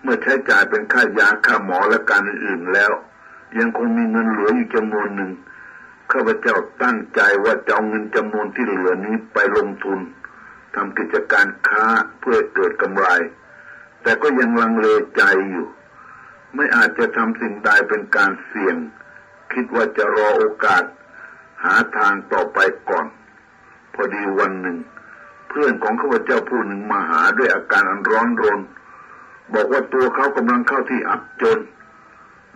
[0.02, 2.92] เมื่อใช้จ่ายเป็นค่ายาค่าหมอและการอื่นแล้ว
[3.58, 5.32] ยังคงมีเงินเหลืออยู่จำนวนหนึ่ง
[6.12, 10.00] ข้าพเจ้าตั้งใจว่าจะเอาเงินจำนวนที่เหลือนี้ไปลงทุน
[10.74, 11.84] ทำกิจการค้า
[12.20, 13.06] เพื่อเกิดกำไร
[14.02, 15.68] แต่ก็ยังลังเลใจอยู่
[16.54, 18.76] ไม่อาจจะทำสิ่งใดเป็นการเสี่ยง
[19.52, 20.84] คิดว่าจะรอโอกาส
[21.64, 23.06] หาทางต่อไปก่อน
[23.94, 24.78] พอดีวันหนึ่ง
[25.48, 28.60] เพื่อนของข้าพเจ้าผู้หนึ่งมาหาด้วยอาการอันร้อนรน
[29.54, 31.58] บอกว่าตัวเขากำลังเข้าที่อับจน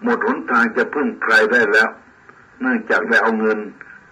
[0.03, 1.91] หมดหนทางจะพึ่งใครได้แล้ว
[2.61, 3.59] เนื่องจากได้เอาเงิน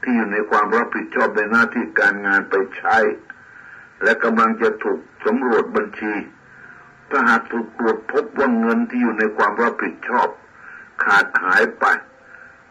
[0.02, 2.96] ที่อยู่ในความรับผิดชอบในหน้าที่การงานไปใช้
[4.02, 6.14] และกำลังจะถูกสำรวจบัญชี
[7.10, 10.28] ถ้าหากถูกตรวจพบว่าเงินที่อยู่ในความรับผิดชอบ
[11.04, 11.84] ขาดหายไป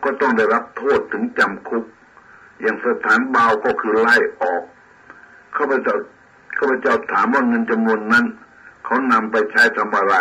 [0.03, 1.85] ก็ต้องได้รับโทษถึงจำคุก
[2.61, 4.63] อย่างสถานเบาก็คือไล่ออก
[5.55, 5.95] ข้าพเจ้า
[6.57, 8.25] ข้าพเจ้าถามว่าเงินจำนวนนั้น
[8.87, 10.15] เขานำไปใช้ทำอะไร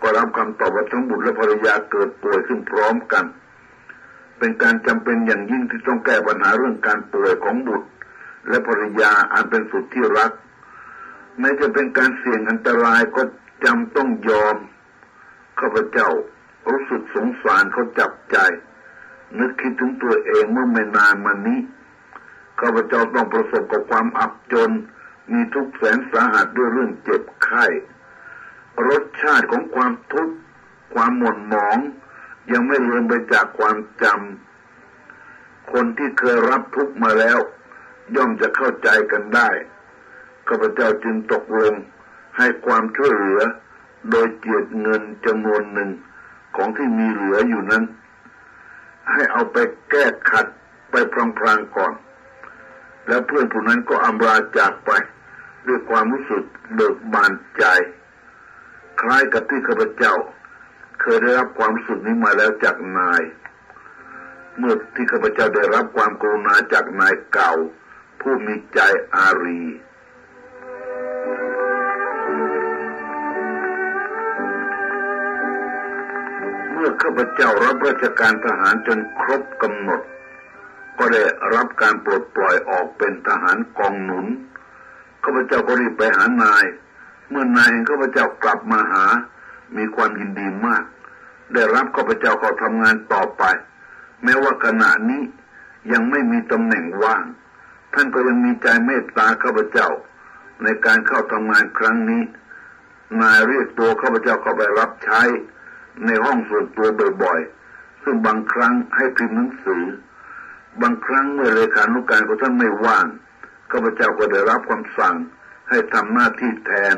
[0.00, 3.24] ก็รับคำตอบว่าทั้งบุตรและภรรยาเกิดป่วยขึ้นพร้อมกัน
[4.38, 7.88] เป็นการจำเป็นอย่างยิ่งที่ต้องแก้ปัญหาเรื่องการป่วยของบุตร
[8.48, 10.32] และภรรยาอันเป็นสุดที่รัก
[11.38, 13.22] แม้จะเป็นการเสี่ยงอันตรายก็
[13.64, 14.56] จำต้องยอม
[15.60, 16.08] ข้าพเจ้า
[16.70, 18.36] รู้สึกสงสารเขาจับใจ
[19.38, 21.60] นึกคิดถึงตัวเองเมื่อไม่นานมานี้
[22.60, 24.70] ข้าพเจ้าต้องประสบกับความอับจน
[25.30, 27.66] มีทุกข์แสนสาหัสด้วยเรื่องเจ็บไข้
[28.88, 30.34] รสชาติของความทุกข์
[30.94, 31.78] ความหม่นหมอง
[32.52, 37.38] ยังไม่เลือนไปจากความจำคนที่เคยรับทุกข์มาแล้ว
[38.14, 39.48] ย่อมจะเข้าใจกันได้
[40.48, 41.74] ข้าพเจ้าจึงตกลง
[42.38, 43.40] ให้ความช่วยเหลือ
[44.10, 45.90] โดยเจียดเงินจำนวนหนึ่ง
[46.56, 47.84] ของที่มีเหลืออยู่นั้น
[49.10, 49.56] ให้เอาไป
[49.90, 50.46] แก้ขัด
[50.90, 51.92] ไปพลางๆก่อน
[53.06, 54.90] แล้วเพื่อนผู้นั้นก็อำลาจากไป
[55.66, 57.64] ด้วยความรู้สึกเบิกบานใจ
[59.00, 60.14] คล้ายกับที่ข้าพเจ้า
[61.00, 63.22] เคยได้รับความรู้สึกนี้มาแล้วจากนาย
[64.58, 67.52] เมื่อที่ข้าพเจ้าได้รับความกรุณาจากนายเก่า
[68.20, 68.80] ผู้มีใจ
[69.14, 69.62] อารี
[76.82, 80.00] มื่อข้าพเจ้ารับราชการทหารจนครบกำหนด
[80.98, 81.22] ก็ได้
[81.54, 84.26] รับการปลดปล่อยออกเป็นทหารกองหนุน
[85.22, 86.64] ข้าพเจ้าก็รีบไปหานาย
[87.30, 89.04] เมื่อนายข้าพเจ้ากลับมาหา
[89.76, 90.84] มีความยินดีมาก
[91.54, 93.42] ได้รับข้าพเจ้าเขาทำงานต่อไป
[94.22, 95.22] แม้ว่าขณะนี้
[95.92, 97.24] ยังไม่มีตำแหน่งว่าง
[97.94, 99.88] ท่านก็ยังมีใจเมตตาข้าพเจ้า
[100.62, 102.22] ในการเข้าทำงานครั้งนี้
[103.20, 105.20] นายเรียกตัวข้าพเจ้าเข้าไปรับใช้
[106.06, 106.86] ในห้องส่วนตัว
[107.22, 109.84] บ่อยๆ ซึ่งบางครั้งให้พิมพ์หนังสือ
[110.80, 113.06] บางครั้งเมื่อเลขานุการของท่านไม่ว่าง
[113.70, 115.14] ข้าพเจ้าก็ได้รับคำสั่ง
[115.68, 116.96] ให้ทำหน้าที่แทน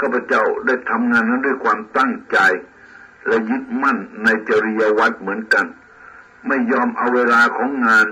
[0.00, 2.38] ข้าพเจ้าได้ทำงานนั้นด้วยความตั้งใจ
[3.26, 5.66] และยึดมั่นในจริยวัตรเหมือนกัน
[6.46, 8.06] ไม่ยอมเอาเวลาของงาน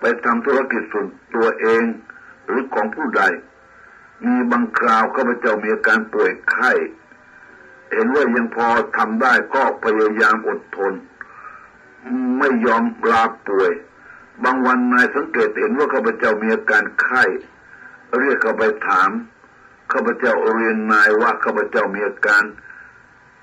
[0.00, 1.82] ไปทำธุรกิจส่วนตัวเอง
[2.46, 3.22] หรือของผู้ใด
[4.26, 6.72] มีบางคราวข้าพเจ้ามีอาการป่วยไข้
[7.92, 10.92] เห็นว่ายังพอทำได้ก็พยายามอดทน
[12.38, 13.72] ไม่ยอมลาป่วย
[14.44, 17.24] บางวันนายสังเกตเห็นว่าข้าพเจ้ามีอาการไข้
[18.18, 19.10] เรียกเข้าไปถาม
[19.92, 22.42] ข้าพเจ้าเรียนนายว่าข้าพเจ้ามีอาการ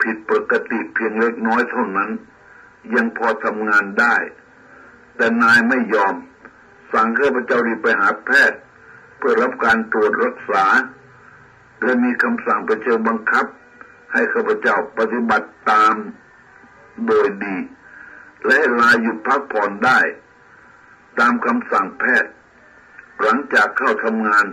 [0.01, 2.11] ผิดปกติเพียงเล็กน้อยเท่านั้น
[2.95, 4.15] ยังพอทำงานได้
[5.15, 6.15] แต่นายไม่ยอม
[6.93, 8.59] สั่งข้าพเจ้ารีบไปหาแพทย์
[9.17, 10.65] เพื่อรับการตรวจรักษา
[11.83, 13.45] และมีคำสั่งไปเชิญบังคับ
[14.13, 15.95] ให้ข้าพเจ้าปฏิบัติตาม
[17.05, 17.55] โดยดี
[18.47, 19.99] และลาหยุดพักผ่อนได้
[21.19, 22.31] ตามคำสั่งแพทย์
[23.21, 24.45] หลังจากเข้าทำงาน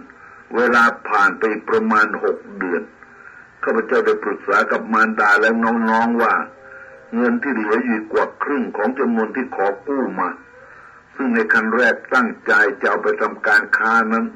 [0.57, 2.83] เวลาผ่านไปประมาณหกเดือน
[3.63, 6.35] ข้าพเจ้าได้ปรึกษากับมารดาและน้องๆว่า
[7.15, 10.29] เงินที่เหลืออยู่กว่าครึ่งของจำนวนที่ขอกู้มา
[11.17, 14.27] ซึ่งในคันแรกตั้งใจจะเอาไปทำการค้านั้น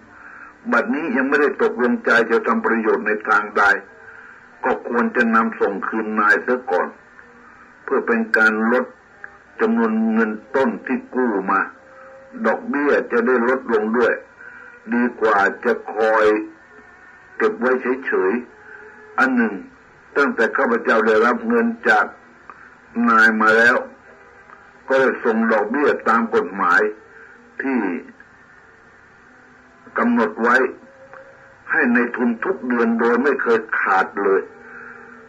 [0.73, 3.63] บัดนี้ยังไม่ได้ตกลงใจจะทำประโยชน์ในทางใด
[4.65, 6.89] ก็ควรจะนำส่งคืนนายเสียก่อน
[7.85, 8.85] เพื่อเป็นการลด
[9.61, 11.61] จำนวนเงินต้นที่กู้มา
[12.47, 14.15] ดอกเบี้ยจะได้ลดลงด้วย
[14.95, 16.27] ดีกว่าจะคอย
[17.37, 17.73] เก็บไว้
[18.07, 19.55] เฉยๆ อันหนึ่ง
[20.17, 22.05] ตั้งแต่ข้าพเจ้าได้รับเงินจาก
[23.09, 23.77] นายมาแล้ว
[24.89, 26.81] ก็ได้ส่งดอกเบี้ยตามกฎหมาย
[27.63, 27.81] ที่
[29.99, 30.57] กำหนดไว้
[31.71, 34.41] ให้ในทุนทุกเดือนโดยไม่เคยขาดเลย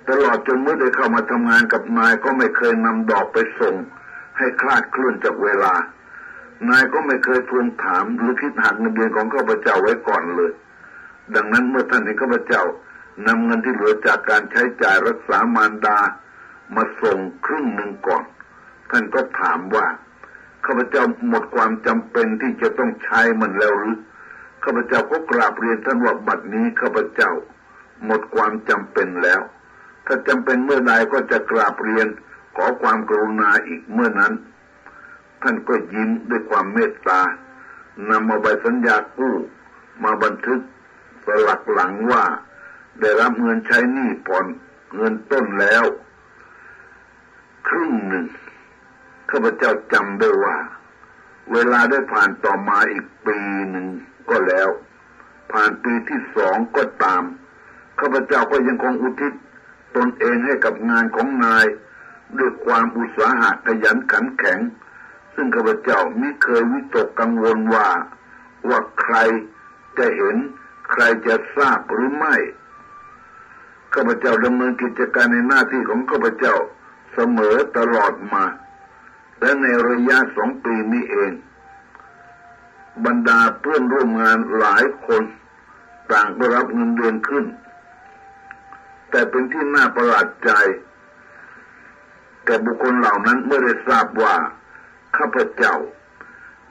[0.09, 3.75] ตลอดจนเมื่อได้เข้ามาทำงานกับนายก็ไม่เคยนำดอกไปส่ง
[4.37, 5.73] ให้คลาดเคลื่อนจากเวลา
[6.69, 10.51] นายก็ไม่เคยทวงถามหรือคิดหักเงินเดือนของข้าพเจ้าไว้ก่อนเลย
[11.35, 12.63] ดังนั้นเมื่อท่านเห็นข้าพเจ้า
[13.27, 15.99] นำเงินที่เหลือจากการใช้จ่ายรักษามารดา
[16.75, 18.23] มาส่งครึ่งหนึ่งก่อน
[18.91, 19.85] ท่านก็ถามว่า
[20.65, 23.97] ข้าพเจ้าหมดความจำเป็นที่จะต้องใช้มันแล้วหรือ
[24.63, 27.31] ข้าพเจ้าก็กราบเรียนท่านว่าบัดนี้ข้าพเจ้า
[28.05, 29.41] หมดความจำเป็นแล้ว
[30.05, 32.07] ถ้าจำเป็นเมื่อใดก็จะกราบเรียน
[32.55, 34.33] ขอความกรุณาอีกเมื่อนั้น
[35.41, 37.21] ท่านก็ยิ้มด้วยความเมตตา
[38.09, 39.35] นำมาใบสัญญากู้
[40.03, 40.61] มาบันทึก
[41.25, 42.25] สลักหลังว่า
[42.99, 44.45] ได้รับเงินใช้หนี้ผ่อน
[44.95, 45.83] เงินต้นแล้ว
[47.67, 48.25] ครึ่งหนึ่ง
[49.29, 50.57] ข้าพเจ้าจำได้ว่า
[51.51, 53.37] เวลาได้ผ่านต่อมาอีกปี
[53.69, 53.87] หนึ่ง
[54.29, 54.69] ก็แล้ว
[55.51, 57.23] ผ่านปีที่สองก็ตาม
[57.99, 59.33] ข้าพเจ้าก็ยังคงอุทิศ
[59.95, 61.65] ตนเองให้กับงานของนาย
[62.37, 64.59] ด้วยความอุตสาหะขยันขันแข็ง
[65.33, 67.89] ซึ่งข้าพเจ้าไม่เคยวิตกกังวลว่า
[68.69, 69.15] ว่าใคร
[69.97, 70.35] จะเห็น
[70.91, 72.35] ใครจะทราบหรือไม่
[73.93, 76.55] ข้าพเจ้าดำเนินกิจการในหน้าที่ของข้าพเจ้า
[77.13, 78.45] เสมอตลอดมา
[79.39, 81.31] และในระยะสองปีนี้เอง
[83.05, 85.23] บรรดาเพื่อนร่วมงานหลายคน
[86.11, 87.45] ต่างได้รับเงินเดือนขึ้น
[89.09, 90.51] แต่เป็นที่น่าประหลาดใจ
[92.45, 94.35] แก่บุคคลเหล่านั้นเมื่อได้ทราบว่า
[95.17, 95.75] ข้าพเจ้า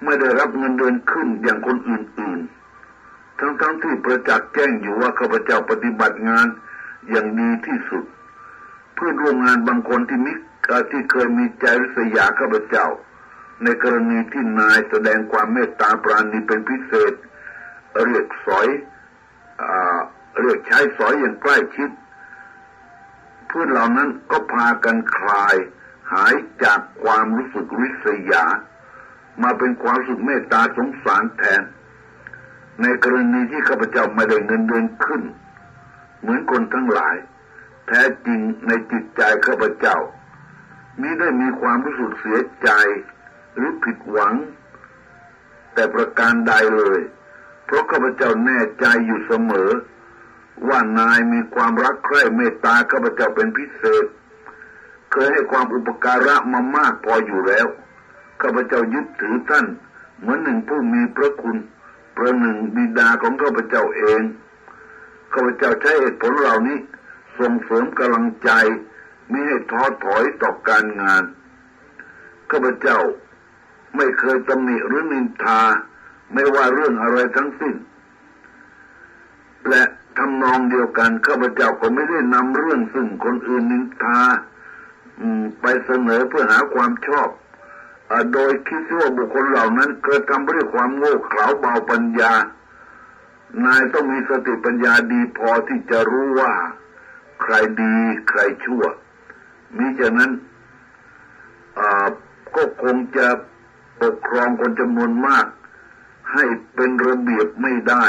[0.05, 6.47] ไม่ได้รับเงินเดือนขึ้นอย่างคนอื่นๆ ทั้งๆทที่ประจักษ์แจ้งอยู่ว่าข้าพเจ้าปฏิบัติงาน
[7.11, 8.05] อย่างดีที่สุด
[8.95, 10.33] เพื่อร่วมงานบางคนที่มิ
[10.91, 12.87] ที่เคยมีใจริษยาข้าพเจ้า
[13.63, 17.13] ในกรณีที่นายแสดงความเมตตาปราณีเป็นพิเศษ
[18.07, 18.69] เรียกสอย
[19.61, 19.63] อ
[20.41, 21.91] เรียกใช้สอยอย่างใกล้ชิด
[23.57, 25.57] พื่อนเหล่านั้นก็พากันคลาย
[26.13, 28.45] หายจากความรู้สึกริษยา
[29.43, 31.63] มาเป็นความรู้สึกเมตตาสงสารแทน
[32.83, 35.23] ในกรณีที่ข้าพเจ้าไม่ได้เงินเดือนขึ้น
[36.21, 37.17] เหมือนคนทั้งหลาย
[37.87, 39.99] แท้จริงในจิตใจข้าพเจ้า
[41.01, 42.71] มิได้มีความรู้สึกเสียใจ
[43.55, 44.35] หรือผิดหวัง
[45.75, 47.01] แต่ประการใดเลย
[47.65, 49.71] เพราะข้าพเจ้าแน่ใจอยู่เสมอ
[50.69, 54.07] ว่านายมีความรักใคร่เมตตาข้าพเจ้าเป็นพิเศษ
[55.13, 57.67] เคยให้ความอุปการะมามากพออยู่แล้ว
[58.43, 59.67] ข้าพเจ้ายึดถือท่าน
[60.19, 61.57] เหมือนหนึ่งผู้มีพระคุณ
[62.17, 64.23] ประหนึ่งบิดาของข้าพเจ้าเอง
[65.33, 66.79] ข้าพเจ้าใช้เหตุผลเหล่านี้
[67.39, 68.51] ส่งเสริมกำลังใจ
[69.29, 71.23] ไมิให้ท้อถอยต่อการงาน
[72.51, 72.99] ข้าพเจ้า
[73.97, 75.61] ไม่เคยตำหนิหรือนินทา
[76.33, 77.75] ไม่ว่าเรื่องอะไรทั้งสิ้น
[79.69, 79.83] และ
[80.19, 84.21] ทำนองเดียวกันข้าพเจ้าก็ไม่ได้นำเรื่องซึ่งคนอื่นนินทา
[85.61, 87.29] ไปเสนอเพื่อหาความชอบ
[88.11, 92.33] อโดยคิดว่าบุคคลเหล่านั้นเกิดทำด้วยความโง่เขลาเบาปัญญา
[93.65, 96.53] นายต้องมีสติปัญญาดีพอที่จะรู้ว่า
[97.43, 97.95] ใครดี
[98.29, 98.85] ใครชั่ว
[99.77, 100.31] มิฉะนั้น
[102.57, 103.29] ก็คงจะ
[104.01, 105.47] ปกครองคนจำนวนมาก
[106.33, 108.07] ให้เป็นระเบียบไม่ได้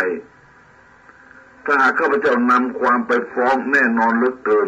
[1.66, 4.68] ถ้าหากข้าพเจ้านำความไปฟ้องแน่นอนเหลือเกิน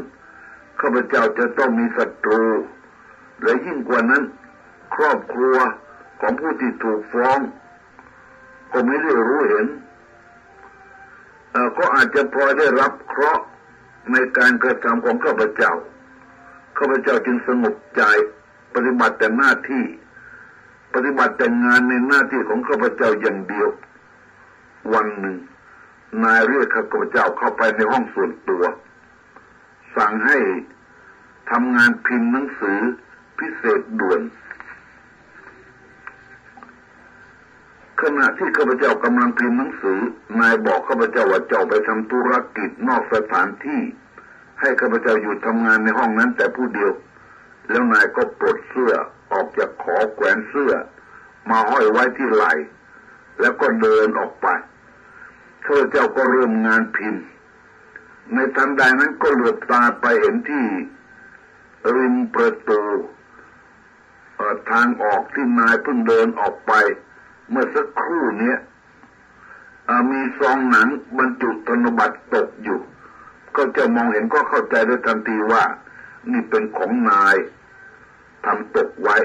[0.82, 2.44] ข้าพเจ้าจะต้องมีศัตรู
[3.42, 4.24] และยิ่งกว่านั้น
[4.96, 5.58] ครอบครัว
[6.22, 7.40] ของผู้ที่ถูกฟ้อง
[8.72, 9.68] ก็ไม่ได้รู้เห็น
[11.78, 13.44] ก็อาจจะพลอยได้รับเคราะห์
[14.12, 15.74] ในการกระทำของข้าพเจ้า
[16.78, 18.02] ข้าพเจ้าจึงสงบใจ
[18.76, 19.84] ปฏิบัติแต่หน้าที่
[20.94, 23.70] ปฏิบัติแต่งานในหน้าที่ของข้าพเจ้าอย่างเดียว
[24.94, 25.38] วันหนึ่ง
[26.24, 28.64] นายเรียกข้าพเจ้าเข้าไปในห้องส่วนตัว
[29.96, 30.38] สั่งให้
[31.52, 32.80] ทำงานพิมพ์หนังสือ
[33.40, 34.22] พิเศษด่วน
[38.02, 40.00] ขณะที่ข้าพเจ้ากำลังพิมพ์หนังสือ
[40.40, 43.82] นายบอกข้าพเจ้าว่าเจ้าไปทำธุรกิจนอกสถานที่
[44.62, 46.92] ให้ข้าพเจ้าอยู่ทำงานในห้องนั้นแต่ผู้เดียว
[47.70, 48.94] แล้วนายก็ปลดเสื้อ
[49.32, 50.72] ออกจากขอแขวนเสื้อ
[51.50, 52.54] มาห้อยไว้ที่ไหล่
[53.40, 54.48] แล้วก็เดินออกไป
[55.68, 57.24] ข้าเจ้าก็เริ่มงานพิมพ์
[58.34, 60.66] ในทันใดนั้นก็เหลือบตาไปเห็นที่
[61.96, 62.82] ริมประตู
[64.72, 66.74] ทางออกที่นายเพิ่งเดินออกไป
[67.50, 68.58] เมื่อสักครู่เนี้ย
[70.12, 72.80] มีซองหนังบรรจุธนบัตรตกอยู่
[73.56, 75.64] ก็จะมองเห็นก็เข้าใจได้ทันทีว่า
[76.32, 77.36] นี่เป็นของนาย
[78.46, 79.18] ทำตกไว้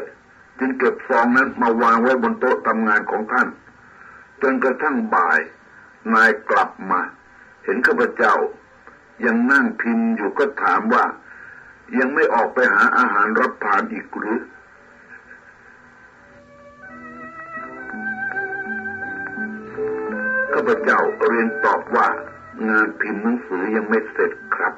[0.59, 3.48] จึงเก็บซองนั้นมาวางไว้บนโต๊ะทำงานของท่าน
[4.42, 5.40] จนกระทั่งบ่าย
[6.14, 7.00] นายกลับมา
[7.64, 8.34] เห็นข้าพเจ้า
[9.24, 11.04] ยังนั่งพิมพ์อยู่ก็ถามว่า
[11.98, 14.38] ยังไม่ออกไปหาอาหารรับทานอีกหรือ
[20.52, 22.08] ข้าพเจ้าเรียนตอบว่า
[22.68, 24.74] งานพิมพ์หนังสือยังไม่เสร็จครับ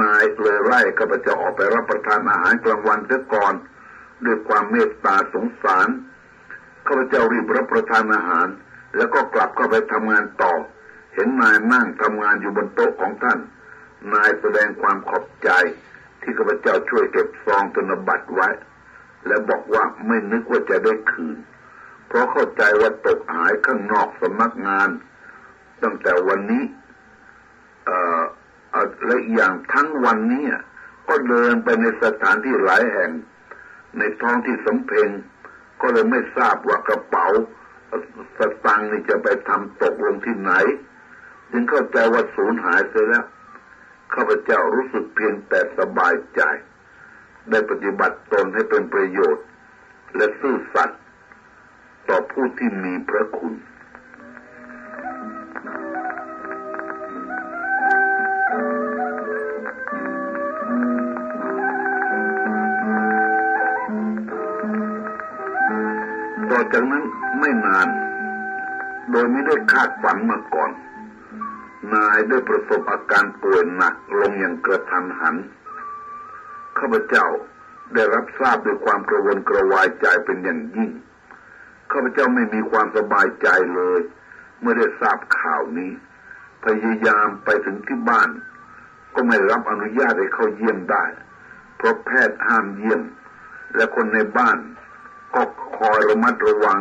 [0.00, 3.54] นายเลยไล่ข้าพเจ้าออกไปรับประทานอาหารกลางวันเสียก่อน
[4.24, 5.88] ด้วยความเมตตาสงสาร
[6.86, 8.46] ข้าพเจ้ารีบรับประทานอาหาร
[8.96, 10.52] แล้วก็กลับเข้าไปทำงานต่อ
[11.14, 13.38] เห็นนายนั่งทำงานอยู่บนโต๊ะของท่าน
[14.12, 15.50] นายแสดงความขอบใจ
[16.20, 18.48] ที่ข้าพเจ้าช่วยเก็บซองธนบัตรไว้
[19.26, 21.38] และบอกว่าไม่นึกว่าจะได้คืน
[22.08, 24.88] เพราะเข้าใจว่าตกหายข้างนอกสำนักงาน
[25.82, 26.64] ตั้งแต่วันนี้
[27.84, 28.22] เอ่อ
[29.06, 30.46] และอย่างทั้งวันนี้
[31.08, 33.10] ก็เดินไปในสถานที่หลายแห่ง
[33.98, 35.08] ในท้องที่สมเพง
[35.80, 37.26] ก็เลยไม่ทราบว่ากระเป๋า
[38.38, 40.52] สตังนี่จะไปทำตกลงที่ไหน
[41.50, 43.24] จึงเข้าใจว่าสูญหายไปแล้ว
[44.14, 46.40] ข้าพเจ้ารู้สึกเพียงแต่สบายใจ
[47.50, 49.44] ได้ปฏิบัติตนให้เป็นประโยชน์
[50.16, 51.00] และซื่อสัตย์
[52.08, 53.54] ต่อผู้ที่มีพระคุณ
[66.50, 67.04] ต่อจากนั้น
[67.40, 67.88] ไม่นาน
[69.10, 70.70] โดยไม่ได้คาดฝันมาก่อน
[71.94, 75.36] นายได้ประสบอาการป่วยหนักลงอย่างกระทันหัน
[76.78, 77.26] ข้าพเจ้า
[77.94, 80.90] ได้รับทราบด้วยความกระวนกระวายใจเป็นอย่างยิ่ง
[81.90, 84.00] ข้าพเจ้าไม่มีความสบายใจเลย
[84.60, 85.90] เมื่อได้ทราบข่าวนี้
[86.64, 88.30] พยายามไปถึงที่บ้าน
[89.14, 91.04] ก็ไม่รับอนุญาตให้เข้าเยี่ยมได้
[91.76, 93.02] เพราะแพทย์ห้ามเยี่ยม
[93.74, 94.58] และคนในบ้าน
[95.34, 95.42] ก็
[95.76, 96.78] คอยระมัดระวัง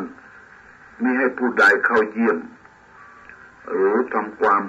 [1.03, 2.37] มิให้ผู้ใดเข้าเยี่ยม
[3.71, 4.61] หรือทำความ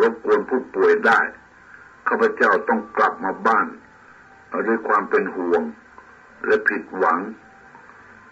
[0.00, 1.20] รบกวนผู้ป่วยได้
[2.08, 3.66] ข้าพเจ้าต้องกลับมาบ้าน
[4.68, 5.62] ด้วยความเป็นห่วง
[6.46, 7.20] และผิดหวัง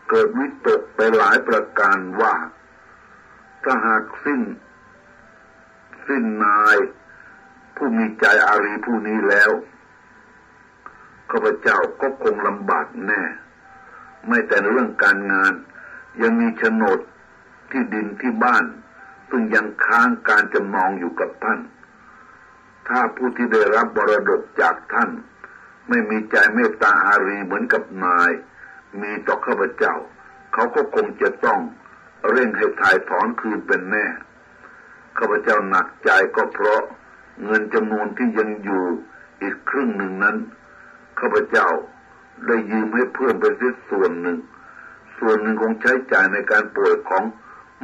[0.09, 2.35] เกิดวิตกไปหลายประการว่า
[3.64, 4.40] ถ้าหากสิ้น
[6.06, 6.76] สิ้นนาย
[7.76, 9.50] ผู้มีใจอารีผู้นี้แล้ว
[11.30, 13.22] ข้าพเจ้าก็คงลำบากแน่
[14.28, 15.52] ไม่แต่เรื่องการงาน
[16.22, 16.98] ยังมีโฉนด
[17.70, 18.64] ที่ดินที่บ้าน
[19.31, 21.61] ซึ่งยังค้างการจำนองอยู่กับท่าน
[22.88, 25.11] ถ้าผู้ที่ได้รับบรดกจากท่าน
[25.88, 28.31] ไม่มีใจเมตตาอารีเหมือนกับนาย
[29.00, 29.94] มีต่อข้าพเจ้า
[30.52, 31.61] เขาก็คงจะต้อง
[32.31, 34.07] เร่งให้ถ่ายถอนคืนเป็นแน่
[35.18, 36.83] ข้าพเจ้าหนักใจก็เพราะ
[37.44, 38.85] เงินจำนวนที่ยังอยู่
[39.42, 40.37] อีกครึ่งหนึ่งนั้น
[41.20, 41.68] ข้าพเจ้า
[42.46, 44.38] ได้ยืมให้เพื่อนไปซื้อส่วนหนึ่ง
[45.18, 47.24] ส่วนหนึ่งคงใช้จ่ายในการป่วยของ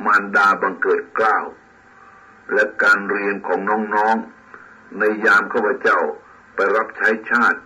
[0.04, 1.44] มารดาบังเกิดกล้าว
[2.52, 3.58] และการเรียนของ
[3.94, 5.98] น้องๆ ในยามข้าพเจ้า
[6.54, 7.60] ไปรับใช้ชาติ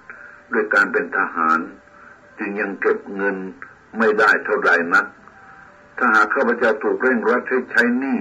[0.53, 1.59] ด้วยการเป็นทหาร
[2.39, 3.37] จึงยังเก็บเงิน
[3.99, 5.07] ไม่ได้เท่าใดนัก
[5.99, 8.21] ถ้าหากข้าพเจ้าถูกเร่งรัดให้ใช้หนี้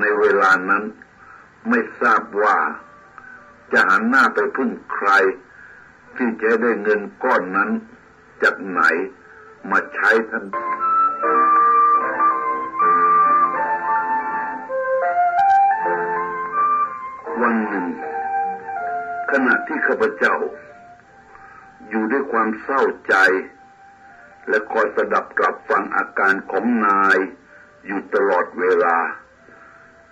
[0.00, 0.84] ในเวลานั้น
[1.68, 2.58] ไม่ทราบว่า
[3.72, 5.10] จะหันหน้าไปพึ่งใคร
[6.16, 7.70] ที่จะได้เงินก้อนนั้น
[8.42, 8.80] จากไหน
[9.70, 11.01] มาใช้ท่านวัน
[19.46, 20.36] ณะที่ข้าพเจ้า
[21.88, 23.14] อยู่ด้วยความเศร้าใจ
[24.48, 27.18] และคอยสดับกลับฟังอาการของนาย
[27.86, 28.96] อยู่ตลอดเวลา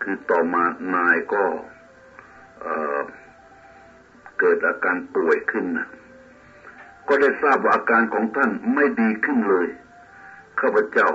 [0.02, 1.44] คือต่อมานายก็
[4.38, 5.88] เกิดอาการป่วยขึ้นนะ
[7.09, 9.68] ก็ได้ทราบว่าอาการของท่านไม่ดีขึ้นเลย
[10.61, 11.09] ข้าพเจ้า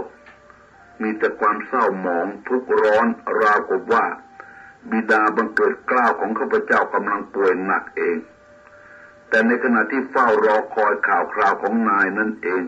[1.02, 3.08] มีแต่ความเศร้าหมองทุกร้อน
[3.42, 4.06] ราวกับว่า
[4.92, 8.18] บิดาบังเกิดกล้าวของข้าพเจ้ากำลังป่วยหนักเอง
[9.30, 12.64] แต่ในขณะที่เฝ้ารอคอยข่าวคราวของนายนั่นเอง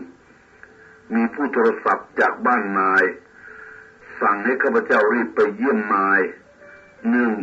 [1.14, 3.04] มีผู้โทรศัพท์จากบ้านนาย
[4.20, 6.20] สั่งให้ข้าพเจ้ารีบไปเยี่ยมนาย
[7.08, 7.34] เนื่อง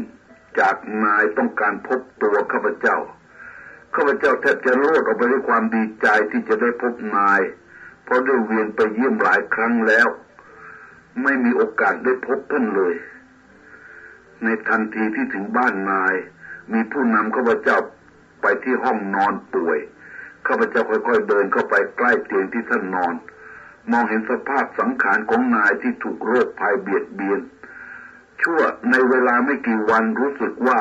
[0.59, 2.97] จากนายต้องการพบตัวข้าพเจ้า
[3.95, 7.41] ข้าพเจ้าแทบจะโลดออกไปด้วยความดีใจที่จะได้พบนาย
[8.03, 10.07] เพราะได้เวียนไปเยี่ยมหลายครั้งแล้ว
[11.23, 12.95] ไม่มีโอกาสได้พบท่านเลย
[14.43, 16.15] ในทันทีที่ถึงบ้านนาย
[16.73, 17.77] มีผู้นำข้าพเจ้า
[18.41, 19.79] ไปที่ห้องนอนป่วย
[20.47, 23.13] ข้าพเจ้าค่อยๆเดินเข้าไปใกล้เตียงที่ท่านนอน
[23.91, 27.39] มองเห็นสภาพสังขารของนายที่ถูกโรคภัยเบียดเบียน
[28.41, 28.61] ชั่ว
[28.91, 30.79] ในเวลาไม่กี่วันรู้สึกว่า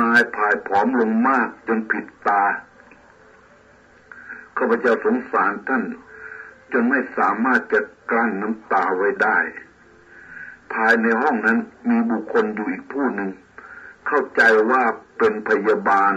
[0.00, 2.44] นายผายผอมลงมากจนผิดตา
[4.56, 5.82] ข้าพเจ้าสงสารท่าน
[6.72, 9.38] จนไม่สามารถจะกลั้นน้ำตาไว้ได้
[10.74, 11.58] ภายในห้องนั้น
[11.88, 13.30] มีบุคคลอยู่อีกผู้หนึ่ง
[14.06, 14.82] เข้าใจว่า
[15.18, 16.14] เป็นพยาบาล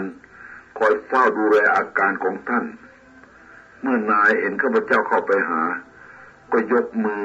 [0.78, 2.64] คอยเฝ้าดูแลอาการของท่าน
[3.80, 5.62] เมื่อนายเห็นข้าพเจ้าเข้าไปหา
[6.52, 7.22] ก็ยกมือ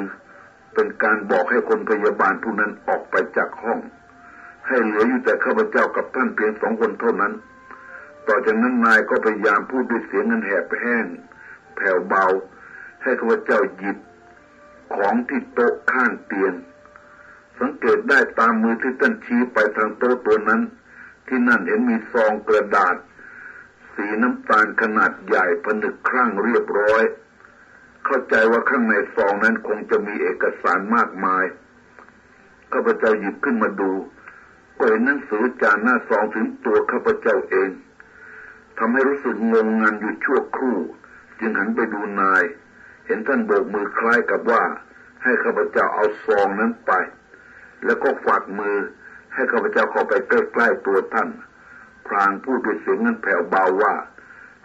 [0.73, 3.79] เป็นการบอกให้คนพยาบาลผู้นั้นออกไปจากห้อง
[4.67, 7.33] ให้เหลืออยู่แต่ข้าพเจ้ากับท่านเพียงสองคนเท่านั้น
[8.27, 11.05] ต่อจากนั้นนายก็พยายามพูดด้วยเสียงเงินแหบแห้ง
[11.75, 12.25] แผ่วเบา
[13.03, 13.97] ให้ข้าพเจ้าหยิบ
[14.95, 16.53] ของที่โต๊ะข้างเตียง
[17.59, 20.61] สังเกตได้ตามมือที่ท่านชี้ไปทางโต๊ะตัวนั้น
[21.27, 22.95] ที่นั่นเห็นมีซองกระดาษ
[23.93, 27.03] สีน้ำตาลขนาดใหญ่ผนึกครั่งเรียบร้อย
[28.05, 31.45] เข้าใจว่าข้างในซองนั้นคงจะมีเอกสารมากมาย
[32.73, 33.91] ข้าพเจ้าหยิบขึ้นมาดู
[34.77, 37.69] ก็เห็นหนังสือจานหน้าซองถึงตัวข้าพเจ้าเอง
[38.77, 40.77] ทำให้รู้สึกงงงันอยู่ชั่วครู่
[41.39, 42.43] จึงหันไปดูนาย
[43.05, 44.63] เห็นท่านโบกมือคล้ายกับว่า
[45.23, 46.91] ให้ข้าพเจ้าเอาซองนั้นไป
[47.85, 48.77] แล้วก็ฝากมือ
[49.33, 51.29] ให้ข้าพเจ้าเข้าไปใกล้ๆตัวท่าน
[52.07, 53.93] พรางพูดด้วยเสียงนั้นแผ่วเบาว่า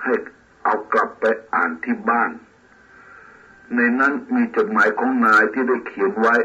[0.03, 0.13] ให้
[0.65, 2.31] เอากลับไปอ่านที่บ้าน
[3.75, 6.37] ในนั้นมีจดหมายของนายที่ได้เขียนไว้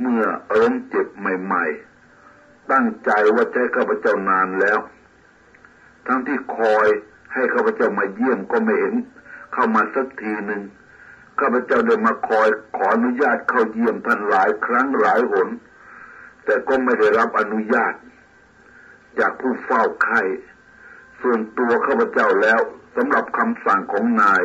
[0.00, 4.78] เมื่อเริ่มเจ็บใหม่ๆ ตั้งใจว่าจะให้ข้าพเจ้านานแล้ว
[6.06, 6.86] ทั้งที่คอย
[7.34, 8.94] ให้ข้าพเจ้ามาเยี่ยมก็ไม่เห็น
[9.52, 10.62] เข้ามาสักทีหนึ่ง
[11.40, 15.48] ข้าพเจ้าได้มาคอยขออนุญาตเข้าเยี่ยมท่านหลายครั้งหลายหน
[16.44, 17.94] แต่ก็ไม่ได้รับอนุญาต
[19.18, 20.22] จากผู้เฝ้าไข่
[21.20, 22.60] ส่วนตัวข้าพเจ้าแล้ว
[22.96, 24.42] สำหรับคำสั่งของนาย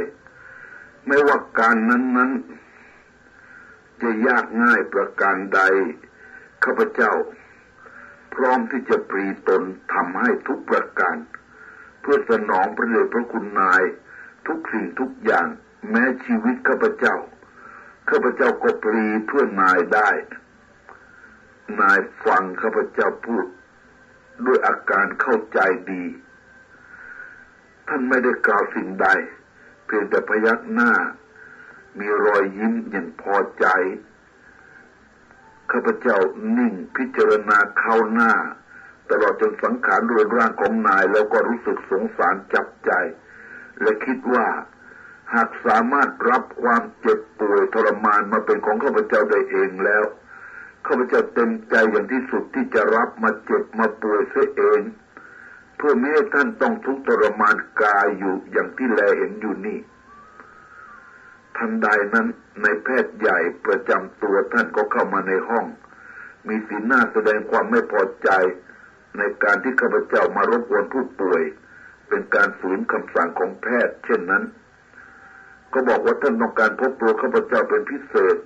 [1.08, 2.32] ไม่ว่าการนั้นนั้น
[4.02, 5.62] จะยากง่ายประการใด
[6.64, 7.12] ข้าพเจ้า
[8.34, 9.62] พร้อมที่จะปรีตน
[9.94, 11.16] ทำให้ทุกประการ
[12.02, 13.84] เพื่อสนองพระเดชพระคุณนาย
[14.48, 15.48] ทุกสิ่งทุกอย่าง
[15.90, 17.16] แม้ชีวิตข้าพเจ้า
[18.10, 20.10] ข้าพเจ้าก็ปรีเพื่อนายได้
[21.80, 23.46] นายฟังข้าพเจ้าพูด
[24.46, 25.60] ด้วยอาการเข้าใจ
[25.92, 26.06] ดี
[27.88, 29.08] ท่านไม่ได้กล่าวสิ่งใด
[29.86, 30.92] เพียงแต่พยักหน้า
[32.00, 33.66] มีรอยยิ้มอย่างพอใจ
[35.72, 36.18] ข้าพเจ้า
[36.58, 38.34] นิ่งพิจารณาเข้าหน้า
[39.10, 42.92] ตลอดจนสังขารรวนร่างของนายแล้วก็รู้สึกสงสารจับใจ
[43.82, 44.48] และคิดว่า
[45.34, 50.06] หากสามารถรับความเจ็บป่วยทรมานมาเป็นของข้าพเจ้าได้เองแล้ว
[50.86, 54.82] ข้าพเจ้าเต็มใจอย่างที่สุดที่จะรับมาเจ็บมาป่วยเสียเอง
[55.76, 59.80] เพื่อไม่ให้ท่านต้องทุกข์ทรมานกายอยู่อย่างที่แลเห็นอยู่นี่
[61.58, 62.28] ทันใดนั้น
[62.62, 65.66] ในแพทย์ใหญ่ประจำตัวท่านก็เข้ามาในห้อง
[66.48, 68.30] มีสีหน้าแสดงความไม่พอใจ
[69.18, 71.42] ในการที่ข้าพเจ้ามารบกวนผู้ป่วย
[72.08, 74.44] เป็นการฝืนคำสั่งของแพทย์ เช่นนั้น
[75.74, 78.38] ก็บอกว่าท่านต้องการพบตัวข้าพเจ้าเป็นพิเศษ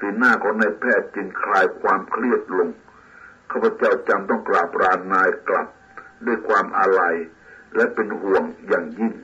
[0.00, 2.68] สีหน้าของนายแพทย์จึงคลายความเครียดลง
[3.50, 5.66] ข้าพเจ้าจำต้องกราบรานนายกลับ
[6.26, 7.14] ด้วยความอาลัย
[7.74, 9.14] และเป็นห่วงอย่างยิ่ง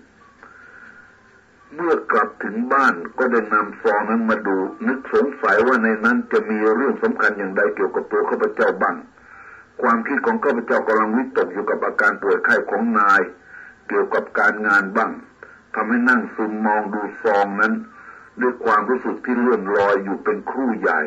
[1.74, 4.56] เมื่อกลับถึงบ้านก็ได้นำซองนั้นมาดู
[4.86, 8.96] นึกสงสัยว่าในนั้นจะมีเรื่องสำคัญอย่างใดเกี่ยวกับตัวข้าพเจ้าบ้าง
[9.82, 13.20] ความคิดของข้าพเจ้ากำลังวิตกอยู่กับอาการป่วยไข้ของนาย
[13.88, 15.10] เกี่ยวกับการงานบ้าง
[15.74, 17.72] ทำให้นั่งซึมมองดูซองนั้น
[18.40, 21.00] ด้วยความรู้สึกที่เลื่อนลอยอยู่เป็นครู่ใหญ่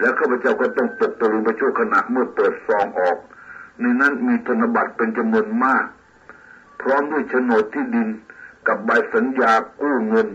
[0.00, 3.18] แล้วข้าพเจ้าก็ต้องตกตะลึงไปชั่วขณะเมื่อเปิดซองออก
[3.80, 5.84] ในนั้นมีธนบัตรเป็นจำนวนมาก
[6.82, 8.08] พร้อมด้วยโฉนดที่ดิน
[8.66, 10.28] กับใบสัญญากู้เงิน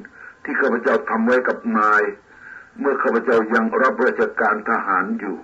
[0.43, 2.03] ที่ข้าพเจ้าทำไว้กับนาย
[2.79, 5.37] เมื่อข้าพเจ้ายังรับราชการทหารอยู่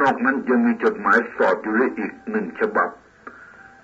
[0.00, 2.88] นอกนั้นยังมีจดหมายสอดอยู่เลยอีกหนึ่งฉบับ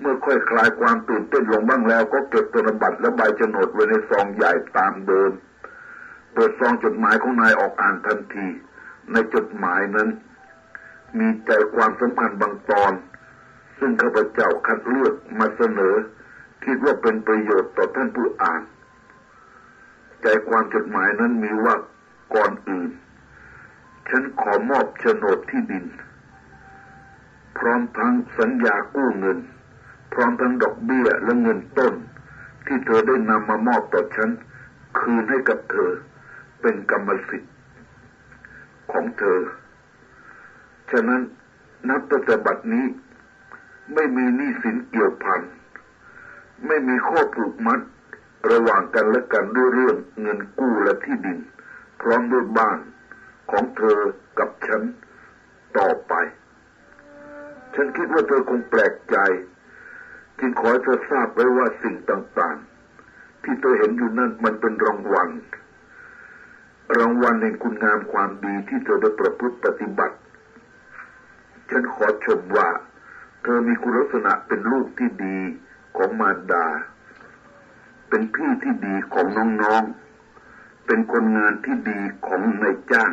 [0.00, 5.32] เมื่อค่อยคลายความตื่นเต้นลงบ้างแล้วก็เก็บธนบัตรและใบโฉนดไว้ในซองใหญ่ตามเดิม
[6.32, 8.46] เปิดซองจดหมายของนายออกอ่านทันที
[9.12, 10.08] ในจดหมายนั้น
[11.18, 12.92] มีใจความสำคัญบางตอน
[13.78, 15.94] ซึ่งข้าพเจ้าคัดเลือกมาเสนอ
[16.64, 18.62] คิดว่าเป็นประโยชน์ต่อท่านผู้อ่าน
[20.22, 21.74] ใจความจดหมายนั้นมีว่า
[22.34, 22.90] ก่อนอื่น
[24.08, 25.86] ฉันขอมอบโฉนดที่ดิน
[27.58, 29.38] พร้อมทั้งสัญญากู้เงิน
[30.12, 31.94] พร้อมทั้งดอกเบี้ยและเงินต้น
[32.66, 34.30] ที่เธอได้นำมามอบต่อฉัน
[34.98, 35.92] คืนให้กับเธอ
[36.60, 37.54] เป็นกรรมสิทธิ์
[38.92, 39.40] ของเธอ
[40.90, 41.22] ฉะนั้น
[41.88, 42.86] นับตั้งแต่บัดนี้
[43.94, 45.40] ไม่มีหนี้สินเกี่ยวพัน
[46.66, 47.80] ไม่มีข้อผูกมัด
[48.50, 51.38] ระหว่างกันและกันด้วยเรื่องเงินกู้และที่ดิน
[52.00, 52.78] พร้อมด้วยบ้าน
[53.50, 54.00] ของเธอ
[54.38, 54.82] กับฉัน
[55.78, 56.14] ต่อไป
[57.74, 59.16] ฉันคิดว่าเธอคงแปลกใจ
[60.38, 65.28] จึงขอให้เธอทราบไว้ว่าสิ่งต่างๆ ที่เธอเห็นอยู่นั่นมันเป็นรางวัล
[66.98, 70.16] รางวัลแห่งคุณงามความดีที่เธอได้ประพฤติปฏิบัติ
[71.70, 72.68] ฉันขอชมว่า
[73.42, 75.38] เธอมีคุณลักษณะเป็นลูกที่ดี
[75.96, 76.66] ของมารดา
[78.08, 79.26] เป็นพี่ที่ดีของ
[79.62, 83.12] น้องๆ เป็นคนงานที่ดีของนายจ้าง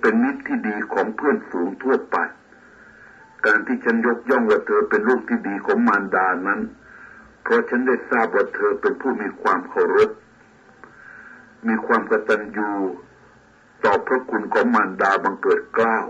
[0.00, 2.16] เป็นมิตรที่ดีของเพื่อนฝูงทั่วไป
[3.46, 6.60] การที่ฉันยกย่องว่าเธอเป็นลูกที่ดีของมารดานั้น
[7.42, 10.10] เพราะฉันได้ทราบว่าเธอเป็นผู้มีความเคารพ
[11.66, 12.70] มีความกตัญญู
[13.84, 16.06] ต่อพระคุณของมารดาบังเกิดกล้าว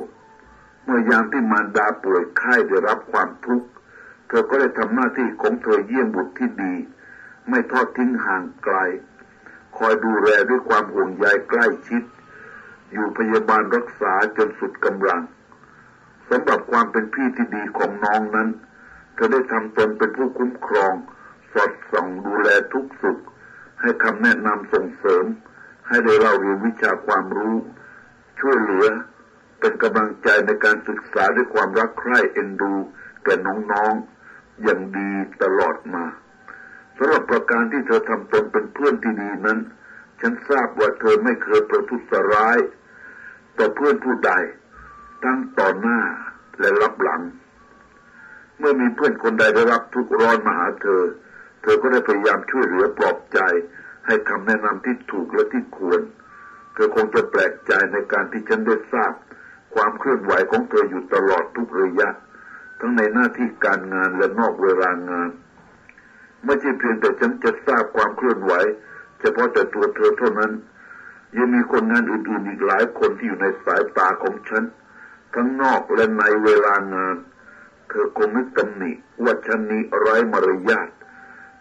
[0.85, 3.69] เมื่อยามที่มารดาป่วยไข้ได้รับความทุกข์
[4.29, 6.75] เธอก็ได้ทำหน้าที่ของเธอเยี่ยมบุตรที่ดี
[7.49, 8.77] ไม่ทอดทิ้งห่างไกล
[9.77, 12.03] คอยดูแลด้วยความห่วงใยใกล้ชิด
[12.93, 15.23] อยู่พยาบาลรักษาจนสุดกำลัง
[16.31, 18.49] สำหรับความเป็นพี่ที่ดีของน้องนั้น
[19.15, 20.95] เธอได้ทำตนเป็นผู้คุ้มครอง
[21.53, 23.19] สอดส่องดูแลทุกสุข
[23.81, 25.25] ให้คำแนะนำส่งเสริม
[25.89, 27.57] ให้ได้เล่าเรียนวิชาความรู้
[28.41, 28.87] ช่วยเหลือ
[29.61, 32.75] เป็นกำลังใจในการศึกษาด้วยความรักใคร่เอ็นดู
[33.25, 35.11] แก่น้องๆอย่างดี
[35.43, 36.05] ตลอดมา
[36.97, 39.59] สำหรับประการที่เธอทำตนเป็นเพื่อนที่ดีนั้น
[40.21, 42.59] ฉันทราบว่าเธอไม่เคยประทุษร้าย
[43.59, 44.33] ต่อเพื่อนผู้ใด
[45.25, 46.01] ทั้งต่อหน้า
[46.59, 47.23] และรับหลัง
[48.59, 51.03] เมื่อมีเพื่อนคนใดได้รับทุกร้อนมาหาเธอ
[51.69, 53.41] เธอก็ได้พยายามช่วยเหลือปลอบใจ
[54.07, 56.01] ให้คำแนะนำที่ถูกและที่ควร
[56.75, 59.13] เธอคงจะแปลกใจในการที่ฉันได้ทราบ
[59.75, 62.09] ความเคลื่อนไหวของเธออยู่ตลอดทุกระยะ
[62.81, 65.31] ทั้งในหน้าที่การงานและนอกเวลางาน
[66.45, 68.53] ไม่ใช่เพียงแต่ฉันจะทราบความเคลื่อนไหว
[69.21, 70.53] เฉพาะแต่ตัวเธอเท่านั้น
[71.37, 74.65] ยังมีคนงานอื่นๆอีกหลายคนที่อยู่ในสายตาของฉัน
[75.35, 77.17] ทั้งนอกและในเวลางาน
[77.89, 78.93] เธอคงนึกตำหนิ
[79.23, 80.89] ว่าฉันนี้ไร้มารยาท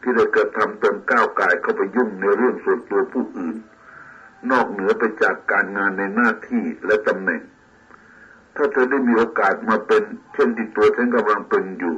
[0.01, 3.57] ที่ได้กระทำตนก้าวกายเข้าไปยุ่งในเรื่องส่วนตัวผู้อื่น
[4.51, 7.41] นอกเหนือไปจากการงานในหน้าที่และตำแหน่ง
[8.55, 11.95] ถ้าเธอได้มีโอกาสมาเป็น เช่นที่ตัวฉันกำลังเป็นอยู่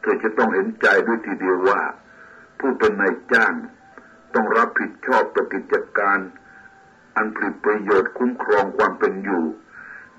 [0.00, 1.80] เธอจะต้องเห็นใจด้วยทีเดียวว่า
[2.58, 3.54] ผู้เป็นนายจ้าง
[4.34, 6.18] ต้องรับผิดชอบต่อกิจการ
[7.16, 9.44] อันผลิตประโยชน์คุ้มครองความเป็นอยู่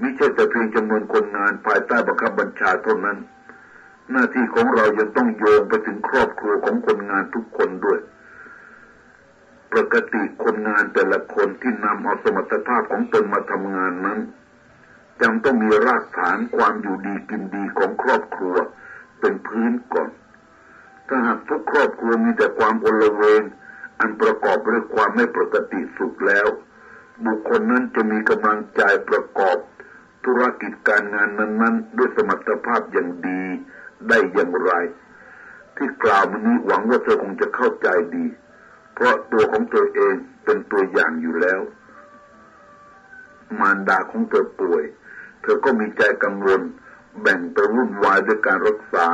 [0.01, 3.17] มิใช่แต่เพียงจำนวนคนงานภายใต้บังคับบัญชาเท่านั้น
[4.12, 7.99] หน้าที่ของเรายังต้องโยงไปถึงครอบครัวของคนงานทุกคนด้วย
[9.74, 14.20] ปกติคนงานแต่ละคนที่นำเอาสมรรถภาพของตนมาทำงานนั้น
[15.22, 18.56] จำต้องมีรากฐานความอยู่ดีกินดีของครอบครัว
[19.20, 20.10] เป็นพื้นก่อน
[21.08, 23.41] ถ้าหากทุกครอบครัวมีแต่ความโอลเวง
[23.99, 26.47] อันประกอบด้วยความไม่ปกติสุขแล้ว
[27.26, 29.58] บุคคลนั้นจะมีกำลังใจประกอบ
[30.26, 33.43] ธุรกิจการงานนั้นๆ ด้วยสมรรถภาพอย่างดี
[34.10, 34.74] ได้อย่างไร
[35.76, 38.26] ที่กล่าวมานี้หวังว่าเธอคงจะเข้าใจดี
[38.94, 40.16] เพราะตัวของเธอเอง
[40.46, 41.62] เป็นตัวอย่างอยู่แล้ว
[43.60, 44.84] มารดาของเธอป่วย
[45.41, 46.62] เธอก็มีใจกังวล
[47.22, 49.08] แบ่งไปวุ่นวายด้วยการรักษา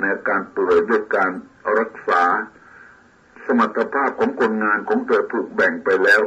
[0.00, 1.30] ในการป่วยด้วยการ
[1.78, 2.22] รักษา
[3.44, 6.22] สมรรถภาพของคนงานของเธอถูกแบ่งไปแล้ว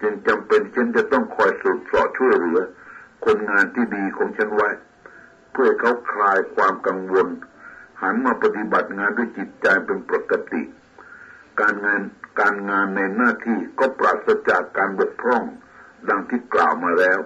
[0.00, 2.60] จึงจำเป็นฉันจะต้องคอยสืบสอดช่วยเหลือ
[3.24, 4.70] คนงานที่ดีของฉันไว้
[5.56, 7.28] พื่อเขาคลายความกังวล
[8.02, 10.62] หันมาปฏิบัติงานด้วยจิตใจเป็นปกติ
[11.60, 12.00] การงาน
[12.40, 15.44] การงานในหน้าที่ก็ปราศจากการบกพร่อง
[16.08, 17.20] ดังที่กล่าวมาแล้ว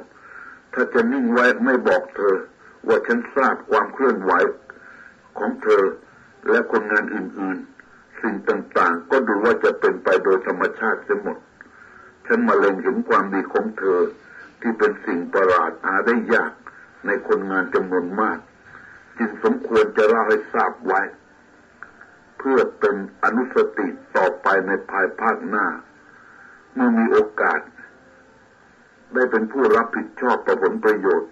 [0.75, 2.37] ถ้าจะนิ่งไว้ไม่บอกเธอ
[2.87, 4.33] ว่าฉันทราบความเคลื่อนไหว
[5.39, 5.85] ของเธอ
[6.49, 11.39] และคนงานอื่นๆ สิ่งต่างๆ ก็ดูว่าจะเป็นไปโดยธรรมชาติเสียหมด
[12.27, 14.01] ฉันมาเล็งเห็นความดีของเธอ
[14.61, 16.53] ที่เป็นสิ่งประหลาดหาได้ยาก
[17.07, 18.39] ในคนงานจำนวนมาก
[19.19, 21.01] จึงสมควรจะเล่าให้ทราบไว้
[22.39, 23.87] เพื่อเป็นอนุสติ
[24.17, 25.67] ต่อไปในภายภาคหน้า
[26.75, 27.61] เมื่อมีโอกาส
[29.15, 31.31] ได้เป็นผู้รับผิดชอบต่อผลประโยชน์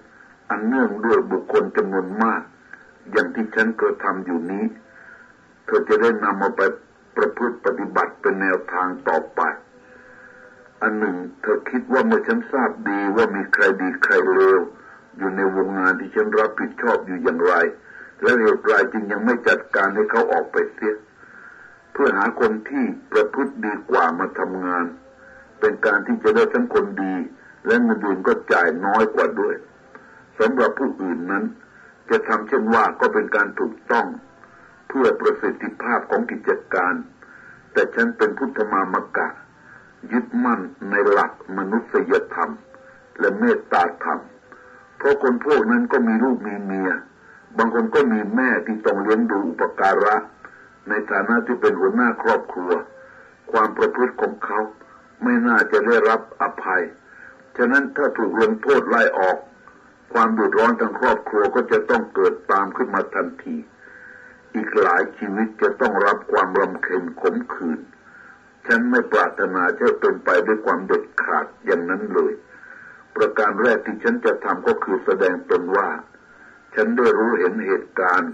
[0.51, 2.43] อันเนื่องด้วยบุคคลจำนวนมาก
[3.11, 4.65] อย่างที่ฉันเคยทำอยู่นี้
[5.65, 6.63] เธอจะได้นำมาไป
[7.17, 9.41] ประพฤติปฏิบัติเป็นแนวทางต่อไป
[10.83, 14.61] อันหนึ่งเธอคิดว่าเมื่อฉันทราบดีว่ามีใครดีใครเลว
[15.17, 17.55] อยู่ในวงงานที่ฉันรับผิดชอบอยู่อย่างไร
[18.23, 20.97] และเหตุไรจึงยังไม่จัดการให้เขาออกไปเสีย
[21.93, 24.85] เพื่อหาคนที่ประพฤติดีกว่ามาทำงาน
[25.61, 27.15] เป็นการที่จะได้ทั้งคนดี
[27.67, 29.55] และเงินเดือนก็จ่ายน้อยกว่าด้วย
[30.39, 31.45] สำหรับผู้อื่นนั้น
[32.11, 34.07] จะทำเช่นว่าก็เป็นการถูกต้อง
[34.89, 36.95] เพื่อประสิทธิภาพของกิจการ
[37.73, 39.29] แต่ฉันเป็นพุทธมามกะ
[40.13, 42.53] ยึดมั่นในหลักมนุษยธรรม
[43.19, 44.21] และเมตตาธรรม
[44.99, 46.91] เพราะคนพวกนั้นก็มีลูกมีเมีย
[47.57, 50.17] บางคนก็มีแม่ที่ต้องเลี้ยงดูอุปการะ
[50.89, 52.73] ในฐานะที่เป็นหัวหน้าครอบครัว
[53.51, 54.61] ความประพฤติของเขา
[55.23, 56.83] ไม่น่าจะได้รับอภัย
[57.57, 59.37] ฉะนั้นถ้าถูกลงโทษไล่ออก
[60.13, 63.57] ความเดือดร้อนทางครอบครัวก็จะต้องเกิดตามขึ้นมาทันที
[64.55, 67.81] อีกหลายชีวิตจะต้องรับความรำเค็ญขมขื่น
[68.67, 72.33] ฉันไม่ปรารถนาจะเป็นไปด้วยความเด็ดขาดอย่างนั้นเลย
[73.19, 75.89] ประการแรกที่ฉันจะทำก็คือแสดงตนว่า
[76.75, 78.33] ฉันได้รู้เห็นเหตุการณ์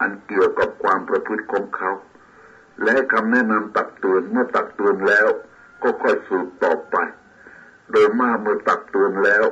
[0.00, 1.90] อันเกี่ยวกับความประพฤติของเขา
[2.84, 5.28] และคำแนะนำตักเตือนเมื่อตักเตือนแล้ว
[5.82, 6.96] ก็ค่อยสืบต่อไป
[7.90, 9.44] โดยมากเมื่อตักเตือนแล้ว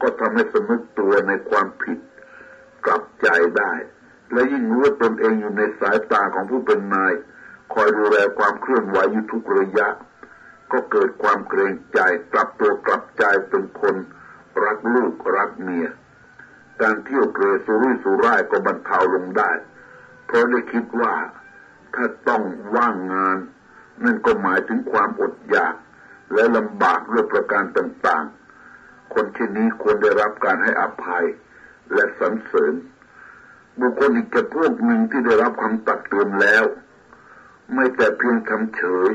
[0.00, 1.98] ก็ทำให้สนึกตัวในความผิด
[2.86, 3.72] กลับใจได้
[4.32, 7.12] และยิ่งรู้ว่าตนเองอยู่ในสายตาของผู้เป็นนาย
[7.74, 9.88] คอยดูแลความเคลื่อนไหวอยู่ทุกระยะ
[10.72, 12.00] ก็เกิดความเกรงใจ
[12.32, 13.96] กลับตัวกลับใจเป็นคน
[14.64, 15.86] รักลูกรักเมีย
[16.82, 19.50] การเที่ยวเกรสุรุ่ยสุร่ายก็บรรเทาลงได้
[20.26, 21.14] เพราะได้คิดว่า
[21.94, 22.42] ถ้าต้อง
[22.76, 23.38] ว่างงาน
[24.04, 25.74] นั่นก็หมายถึงความอดอยาก
[26.32, 31.24] และลำบากด้วยประการต่างๆ คนเช่นนี้ควรได้รับการให้อภัย
[31.92, 32.74] และสรรเสริญ
[33.80, 36.64] บุคคลอีกจะพวกหนึ่งที่ได้รับคำตักเตือนแล้ว
[37.74, 39.10] ไม่แต่เพียงทำเฉย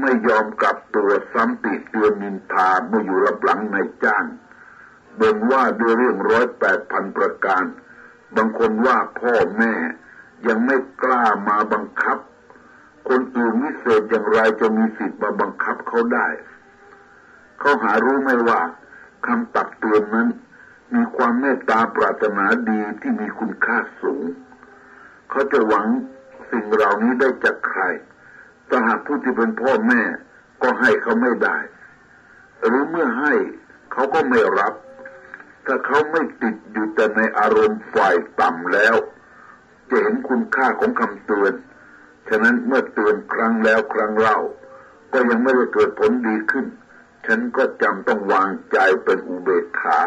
[0.00, 4.24] ไม่ยอมกลับตัวซ้ำติเตือนนินทาเมื่ออยู่รับหลังในจ้าง
[5.20, 7.64] บ่นว่าด้วยเรื่องร้อยแปดพันประการ
[8.36, 9.72] บางคนว่าพ่อแม่
[10.46, 12.18] ยังไม่กล้ามาบังคับ
[13.08, 16.28] คนอื่นวิเศษอย่างไรจะมีสิทธิ์มาบังคับเขาได้
[17.58, 18.60] เขาหารู้ไหมว่า
[19.26, 20.28] คำตักเตือนนั้น
[20.94, 24.24] มีความเมตตาปรารถนาดีที่มีคุณค่าสูง
[25.30, 25.86] เขาจะหวัง
[26.50, 27.82] สิ่งเหล่านี้ได้จากใคร
[28.68, 30.02] ถ้าหากผู้ที่เป็นพ่อแม่
[30.62, 31.56] ก็ให้เขาไม่ได้
[32.66, 33.32] หรือเมื่อให้
[33.92, 34.74] เขาก็ไม่รับ
[35.66, 38.96] ถ้าเขาไม่ติดอยู่แต่ในอารมณ์ฝ่ายต่ำแล้ว
[39.90, 41.54] จะเห็นคุณค่าของคำเตือน
[42.28, 44.38] ฉะนั้นเมื่อเตือนครั้งแล้วครั้งเล่า
[45.12, 46.66] ก็ยังไม่ได้เกิดผลดีขึ้น
[47.26, 49.98] ฉันก็จำต้องวางใจเป็นอุเบกขา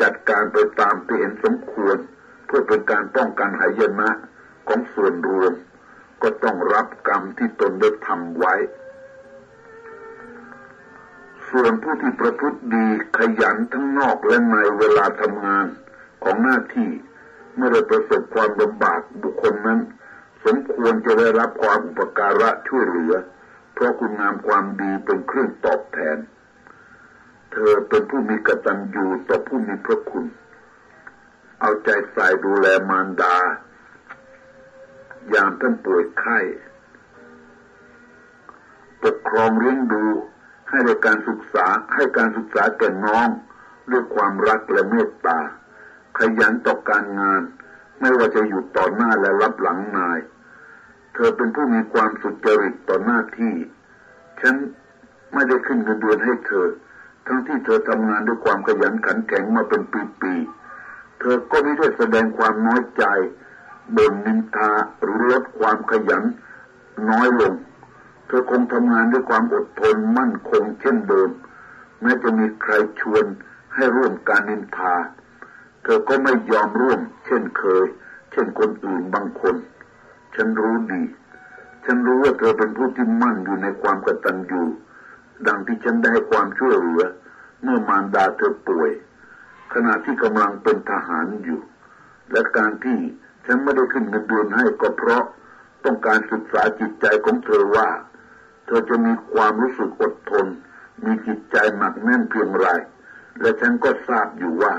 [0.00, 1.96] จัดการไปตามที่เห็นสมควร
[2.46, 4.10] เพื่อเป็นการป้องกันหายนะ
[4.68, 5.52] ของส่วนรวม
[6.22, 8.54] ก็ต้องรับกรรมที่ตนได้ทำไว้
[11.48, 15.66] ส่วนผู้ที่ประพฤติดีขยันทั้งนอกและในเวลาทำงาน
[16.22, 16.90] ของหน้าที่
[17.54, 19.80] เมื่อได้ประสบความลำบากบุคคลนั้น
[20.44, 23.14] สมควรจะได้รับความอุปการะช่วยเหลือ
[23.74, 26.18] เพราะคุณงามความดีเป็นเครื่องตอบแทน
[27.52, 30.24] เธอเป็นผู้มีกตัญญูต่อผู้มีพระคุณ
[31.60, 33.36] เอาใจใส่ดูแลมารดา
[35.34, 36.38] ยามท่านป่วยไข้
[39.02, 40.04] ปกครองเลี้ยงดู
[40.68, 43.28] ให้ในการศึกษาให้การศึกษาแก่น้อง
[43.90, 45.38] ด้วยความรักและเมตตา
[46.18, 47.42] ขยันต่อการงาน
[48.00, 50.18] ไม่ว่าจะอยู่ต่อหน้าและรับหลังนาย
[51.14, 53.54] เธอเป็นผู้มีความสุจริตต่อหน้าที่
[54.40, 54.54] ฉัน
[55.32, 56.68] ไม่ได้ขึ้นเงินเดือนให้เธอ
[57.26, 59.82] ทั้งที่เธอทำงานด้วยความขยันขันแข็งมาเป็น
[60.22, 63.04] ปีๆ เธอก็ไม่ได้แสดงความน้อยใจ
[63.96, 64.70] บ่นนินทา
[65.00, 66.24] หรือลดความขยัน
[67.10, 67.54] น้อยลง
[68.26, 71.30] เธอคงทำงานด้วยความอดทนมั่นคงเช่นเดิม
[72.02, 73.24] แม้จะมีใครชวน
[73.74, 74.94] ให้ร่วมการนินทา
[75.82, 77.86] เธอก็ไม่ยอมร่วม เช่นเคย
[78.32, 79.54] เช่นคนอื่นบางคน
[80.34, 81.02] ฉันรู้ดี
[81.84, 84.62] ฉันรู้ว่าเธอเป็นผู้ที่มั่นอยู่ในความกตัญญู
[85.46, 87.02] ดังที่ฉันได้ความช่วยเหลือ
[87.62, 88.90] เมื่อมารดาเธอป่วย
[89.72, 91.60] ขณะที่กำลังเป็นทหารอยู่
[92.32, 92.98] และการที่
[93.46, 95.24] ฉันไม่ได้ขึ้นเงินเดือนให้ก็เพราะ
[95.84, 97.88] ต้องการศึกษาจิตใจของเธอว่า
[98.66, 100.46] เธอจะมีความรู้สึกอดทน
[101.04, 102.68] มีจิตใจหนักแน่นเพียงไร
[103.40, 104.74] และฉันก็ทราบอยู่ว่า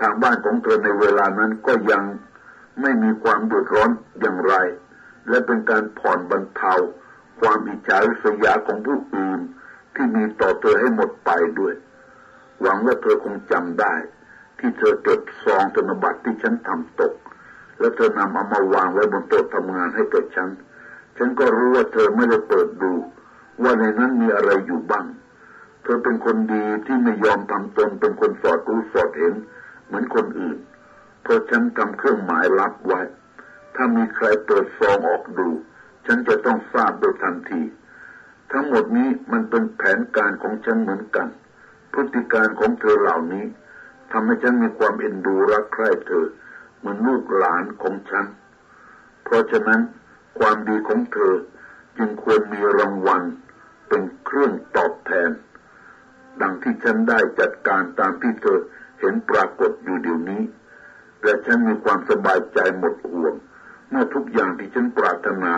[0.00, 2.02] ทางบ้านของเธอในเวลานั้นก็ยัง
[2.80, 3.90] ไม่มีความเดือดร้อน
[4.20, 4.54] อย่างไร
[5.28, 6.74] และเป็นการผ่อนบรรเทา
[7.40, 9.40] ความอิจฉาริษยาของผู้อื่น
[9.94, 11.74] ที่มีต่อเธอให้หมดไปด้วย
[12.60, 13.94] หวังว่าเธอคงจำได้
[14.58, 17.14] ที่เธอเก็บซองธนบัตรที่ฉันทำตก
[17.78, 20.48] และเธอนำเอามาวางไว้บนโต๊ะทำงานให้กับฉัน
[21.18, 22.92] ฉันก็รู้ว่าเธอไม่ได้เปิดดู
[23.62, 25.06] ว่าในนั้นมีอะไรอยู่บ้าง
[25.82, 29.34] เธอเป็นคนดีที่ไม่ยอมทำตนเป็นคนสอดรู้สอดเห็น
[29.86, 30.58] เหมือนคนอื่น
[31.22, 33.00] เพราะฉันทำเครื่องหมายลับไว้
[33.74, 35.48] ถ้ามีใครเปิดซองออกดู
[36.06, 37.62] ฉันจะต้องทราบโดยทันที
[38.52, 41.28] ทั้งหมดนี้มันเป็นแผนการของฉันเหมือนกัน
[41.92, 43.44] พฤติการของเธอเหล่านี้
[44.12, 46.26] ทำให้ฉันมีความเอ็นดูรักใคร่เธอ
[46.84, 48.26] เหมือนลูกหลานของฉัน
[49.24, 49.80] เพราะฉะนั้น
[50.38, 51.34] ความดีของเธอ
[51.96, 53.22] จึงควรมีรางวัล
[53.88, 55.30] เป็นเครื่องตอบแทน
[56.40, 58.60] ดังที่ฉันได้จัดการตามที่เธอ
[59.00, 60.42] เห็นปรากฏอยู่เดี๋ยวนี้
[61.22, 63.34] และฉันมีความสบายใจหมดห่วง
[63.90, 65.54] เมื่อทุกอย่างที่ฉันปรารถนา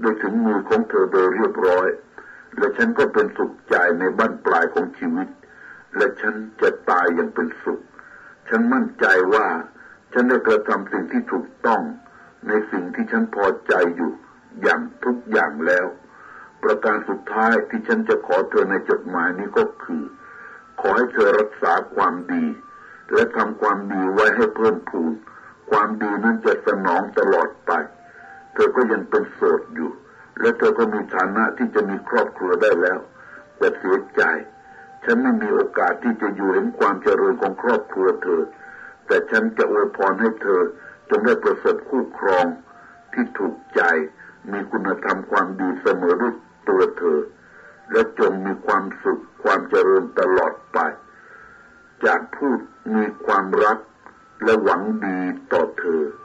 [0.00, 1.88] โดยถึงมือของเธอโดยเรียบร้อย
[2.58, 5.28] และฉันก็เป็นสุขใจในบ้านปลายของชีวิต
[5.96, 7.80] และฉันจะตายอย่างเป็นสุข
[8.48, 9.46] ฉันมั่นใจว่า
[10.12, 11.82] ฉันได้กระทำสิ่งที่ถูกต้อง
[12.48, 14.12] ในสิ่งที่ฉันพอใจอยู่
[14.62, 15.86] อย่างทุกอย่างแล้ว
[16.62, 20.02] ประการสุดท้ายที่ฉันจะขอเธอในจดหมายนี้ก็คือ
[20.80, 22.44] ขอให้เธอรักษาความดี
[23.12, 25.12] และทำความดีไว้ให้เพิ่มพูน
[25.70, 27.72] ความดีนั้นจะสนองตลอดไป
[28.54, 29.90] เธอก็ยังเป็นโสดอยู่
[30.40, 33.00] และเธอก็มีฐานะที่จะมีครอบครัวได้แล้ว
[33.56, 34.22] แต่เสียใจ
[35.04, 38.42] ฉันไม่มีโอกาสที่จะอยู่เห็นความเจริญของครอบครัวเธอ
[39.12, 40.62] แต่ฉันจะอวยพรให้เธอ
[41.10, 42.46] จงได้ประสบคู่ครอง
[43.12, 43.82] ที่ถูกใจ
[44.52, 46.34] มีคุณธรรมความดีเสมอด้วย
[46.68, 47.20] ตัวเธอ
[47.90, 50.78] และจงมีความสุขความเจริญตลอดไป
[52.04, 52.58] จากพูด
[52.94, 53.78] มีความรัก
[54.44, 55.18] และหวังดี
[55.52, 56.21] ต่อเธอต่อ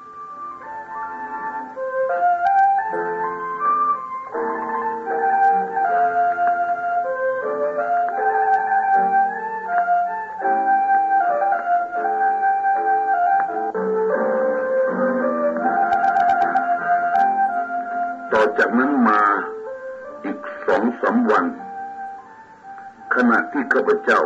[23.78, 24.24] ข้าพเจ้า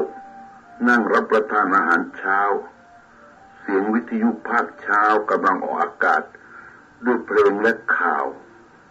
[0.89, 2.39] นั่งรับประทานอาหารเช้า
[3.59, 6.21] เสียงวิทยุภาคเช้ากำลังออกอากาศ
[7.05, 8.25] ด้วยเพลงและข่าว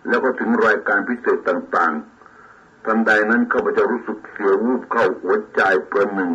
[0.09, 6.33] แล้วก็ถึงรายการพิเศษต่างๆ ทันใดนั้นข้าพเจ้ารู้สึกเสียวูบเข้าหัวใจประหนึ่ง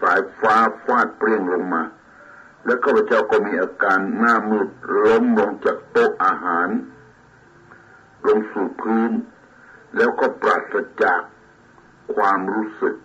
[0.00, 1.82] สายฟ้าฟาดเปรี้ยงลงมา
[2.64, 4.68] และข้าพเจ้าก็มีอาการหน้ามืด
[5.04, 6.68] ล้มลงจากโต๊ะอาหาร
[8.26, 9.10] ลงสู่พื้น
[9.96, 11.22] แล้วก็ปราศจาก
[12.14, 12.96] ความรู้สึก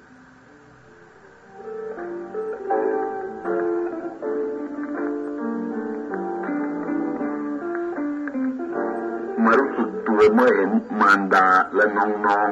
[10.18, 12.50] รู้สึกตัวเมื่อเห็นมารดาและน้อง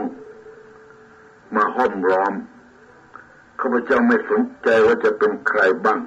[0.75, 2.33] ๆ มาห้อมล้อม
[3.59, 5.99] ข้าพเจ้าไม่สนใจว่าจะเป็นใครบ้าง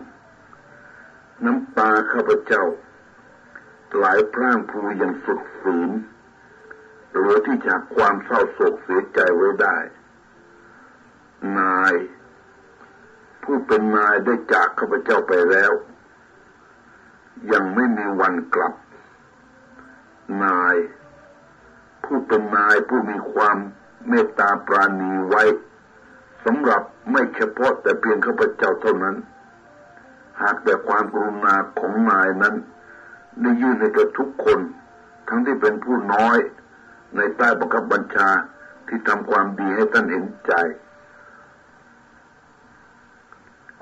[1.44, 2.64] น้ำตาข้าพเจ้า
[3.94, 4.04] ไหล
[4.34, 5.90] พร่างพรูอย่างสุดฝืน
[7.10, 9.76] เหลือที่จากความเศร้าโศกเสียใจไว้ได้
[11.58, 11.94] นาย
[13.42, 15.72] ผู้เป็นนายได้จากข้าพเจ้าไปแล้ว
[17.52, 18.74] ยังไม่มีวันกลับ
[20.44, 20.76] นาย
[22.08, 23.56] ผู้เป็นนายผู้มีความ
[24.08, 25.44] เมตตาปราณีไว้
[26.44, 26.82] สำหรับ
[27.12, 29.16] ไม่เฉพาะแต่เพียงข้าพเจ้าเท่านั้น
[30.42, 32.54] หากแต่ความกรุณาของนายนั้น
[33.40, 34.60] ได้ยื่นให้กับทุกคน
[35.28, 36.38] ทั้งที่เป็นผู้น้อย
[37.16, 38.28] ในใต้บังคับบัญชา
[38.88, 40.52] ที่ทำความดีให้ท่านเห็นใจ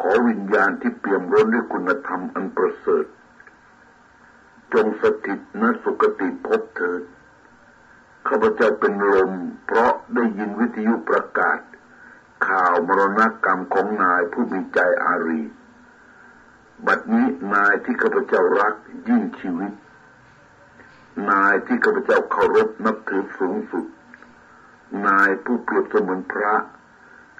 [0.00, 3.04] ขอวิญญาณที่เปี่ยมร้นด้วยคุณธรรมอันประเสริฐ
[4.72, 7.02] จงสถิตณสุคติภพเถิด
[8.28, 9.32] ข้าพเจ้าเป็นลม
[9.66, 11.58] เพราะได้ยินวิทยุประกาศ
[12.46, 15.42] ข่าวมรณกรรมของนายผู้มีใจอารี
[16.86, 18.74] บัดนี้นายที่ข้าพเจ้ารัก
[19.08, 19.72] ยิ่งชีวิต
[21.30, 23.84] นายที่ข้าพเจ้าเคารพนับถือสูงสุด
[25.06, 26.54] นายผู้เปรียบเสมือนพระ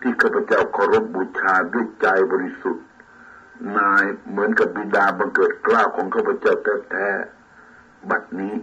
[0.00, 2.84] ที่ข้าพเจ้าเคารพบูชาด้วยใจบริสุทธิ์
[3.78, 6.54] นายเหมือนกับบิดาบังเกิดกล้าของข้าพเจ้า
[6.90, 8.54] แท้ๆบัดนี้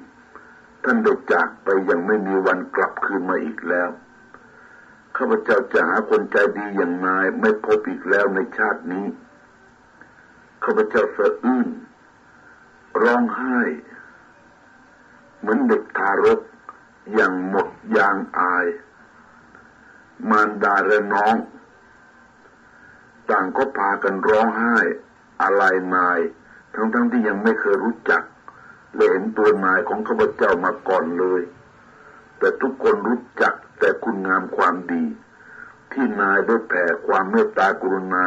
[0.84, 3.90] ท่านได้จากไปยังไม่มีวันกลับคืนมาอีกแล้ว
[5.16, 9.06] ข้าพเจ้าจะหาคนใจดีอย่างนายไม่พบอีกแล้วในชาตินี้
[10.64, 11.68] ข้าพเจ้าสะอื้น
[13.02, 13.60] ร้องไห้
[15.40, 16.40] เหมือนเด็กทารก
[17.14, 17.68] อย่างหมด
[17.98, 18.66] ยางอาย
[20.30, 21.36] มารดาและน้อง
[23.30, 24.78] ต่างก็พากันร้องไห้
[25.42, 25.64] อะไร
[25.96, 26.20] นาย
[26.74, 28.24] ทั้งๆทที่ยังไม่เคยรู้จัก
[28.96, 31.42] และเห็นตัวนายของข้าพเจ้ามาก่อนเลย
[32.38, 35.04] แต่ทุกคนรู้จักแต่คุณงามความดี
[35.92, 38.24] ที่นายได้แผ่ความเมตตากรุณา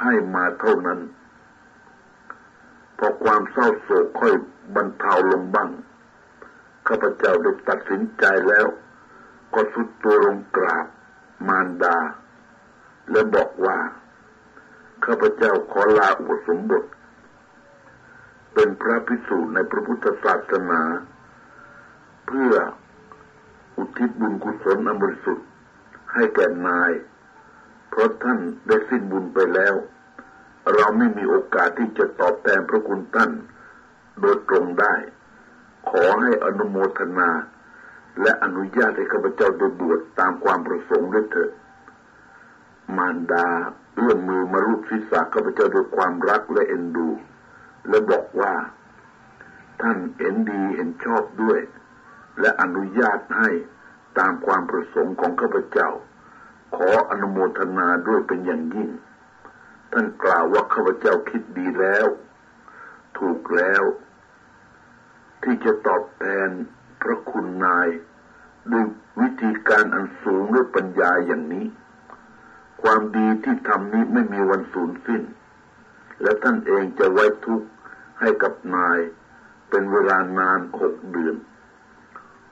[0.00, 1.00] ให้มาเท่านั้น
[2.98, 4.34] พอความเศร้าโศกค่อย
[4.74, 5.70] บรรเทาลงบ้าง
[6.88, 8.66] ข้าพเจ้าได้ตัดสินใจแล้ว
[9.54, 10.86] ก็สุดตัวลงกราบ
[11.48, 11.98] มารดา
[13.10, 13.78] และบอกว่า
[15.04, 16.84] ข้าพเจ้าขอลาอุปสมบท
[18.54, 20.82] เป็นพระพิสูจน์ในพระพุทธศาสนา
[22.26, 22.54] เพื่อ
[23.76, 25.46] อุทิศบุญกุศลอันบริสุทธิ์
[26.12, 26.92] ให้แก่นาย
[27.90, 29.74] เพราะท่านได้สิ้นบุญไปแล้ว
[30.74, 33.30] เราไม่มีโอกาสที่จะตอบแทนพระคุณท่าน
[34.20, 34.94] โดยตรงได้
[35.90, 37.30] ขอให้อนุโมทนา
[38.22, 41.50] และอนุญาตให้ข้าพเจ้าได้บวชตามความประสงค์ด้วยเถิด
[42.96, 43.48] มารดา
[43.94, 47.08] เอื้อมมือมารูปศีรษะข้าพเจ้าด้วยความรักและเอ็นดู
[47.88, 48.54] และบอกว่า
[49.82, 51.60] ท่านเห็นดีเห็นชอบด้วย
[52.40, 53.50] และอนุญาตให้
[54.18, 55.90] ตามความประสงค์ของข้าพเจ้า
[56.76, 58.90] ขออนุโมทนาด้วยเป็นอย่างยิ่ง
[59.92, 62.06] ท่านกล่าวว่าข้าพเจ้าคิดดีแล้ว
[63.18, 63.82] ถูกแล้ว
[65.42, 66.50] ที่จะตอบแทน
[67.02, 67.88] พระคุณนาย
[68.72, 68.84] ด้วย
[69.20, 71.66] วิธีการอันสูงด้วยปัญญาอย่างนี้
[72.82, 75.22] ความดีที่ทำนี้ไม่มีวันสูญสิ้น
[76.22, 77.66] และท่านเองจะไว้ทุกข์
[78.20, 78.98] ให้กับนาย
[79.68, 81.36] เป็นเวลานานหกเดือน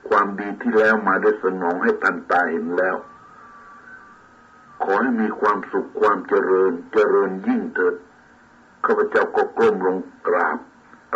[0.07, 2.95] ความดีที่แล้วมาได้สนองให้ท่านตาเห็นแล้ว
[4.83, 7.95] ขอให้มีความสุขความเจริญเจริญยิ่งเถิด
[8.85, 9.97] ข้าพเจ้าก็ก้มลง
[10.27, 10.59] กราบ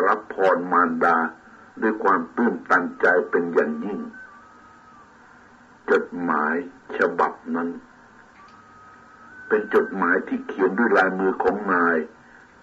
[0.06, 1.18] รับพรมารดา
[1.82, 4.00] ด้วยความตื้นตันใจเป็นอย่างยิ่ง
[5.92, 6.56] จดหมาย
[6.98, 7.70] ฉบับนั้น
[9.48, 11.98] เป็นจดหมายที่เขียนด้วยลายมือของนาย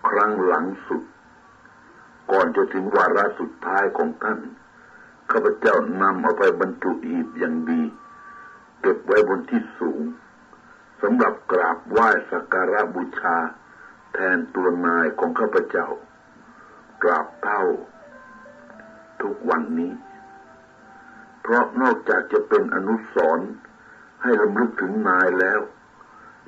[0.09, 1.03] ครั้งหลังสุด
[2.30, 4.40] ก่อนจะถึงวาระสุดท้ายของท่าน
[5.30, 7.82] ข้าพเจ้านำเอาไปบรรจุหีบอย่างดี
[8.80, 10.00] เก็บไว้บนที่สูง
[11.02, 13.36] สำหรับกราบไหว้สักการะบูชา
[14.12, 15.88] แทนตัวนายของข้าพเจ้า
[17.02, 17.62] กราบเท่า
[19.22, 19.92] ทุกวันนี้
[21.42, 23.48] เพราะนอกจากจะเป็นอนุสรณ์
[24.22, 25.60] ให้ลำลึกถึงนายแล้ว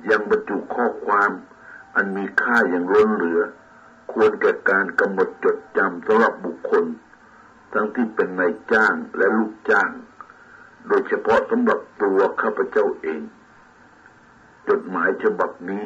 [0.09, 1.31] ยังบรรจุข้อความ
[1.95, 3.41] อันมีค่าอย่างล้นเหลือ
[4.11, 6.85] ควรแก่การกำหนดจดจำสำหรับบุคคล
[7.73, 9.91] ทั้งที่เป็นนายจ้างและลูกจ้าง
[10.87, 13.21] โดยเฉพาะสำหรับตัวข้าพเจ้าเอง
[14.69, 15.85] จดหมายฉบับนี้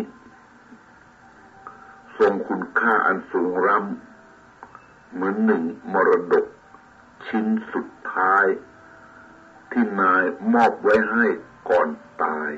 [2.20, 5.64] ทรงคุณค่าอันสูงร่ำเหมือนหนึ่ง
[5.94, 6.46] มรดก
[7.28, 8.46] ชิ้นสุดท้าย
[9.72, 11.26] ที่นายมอบไว้ให้
[11.70, 11.88] ก่อน
[12.24, 12.50] ตาย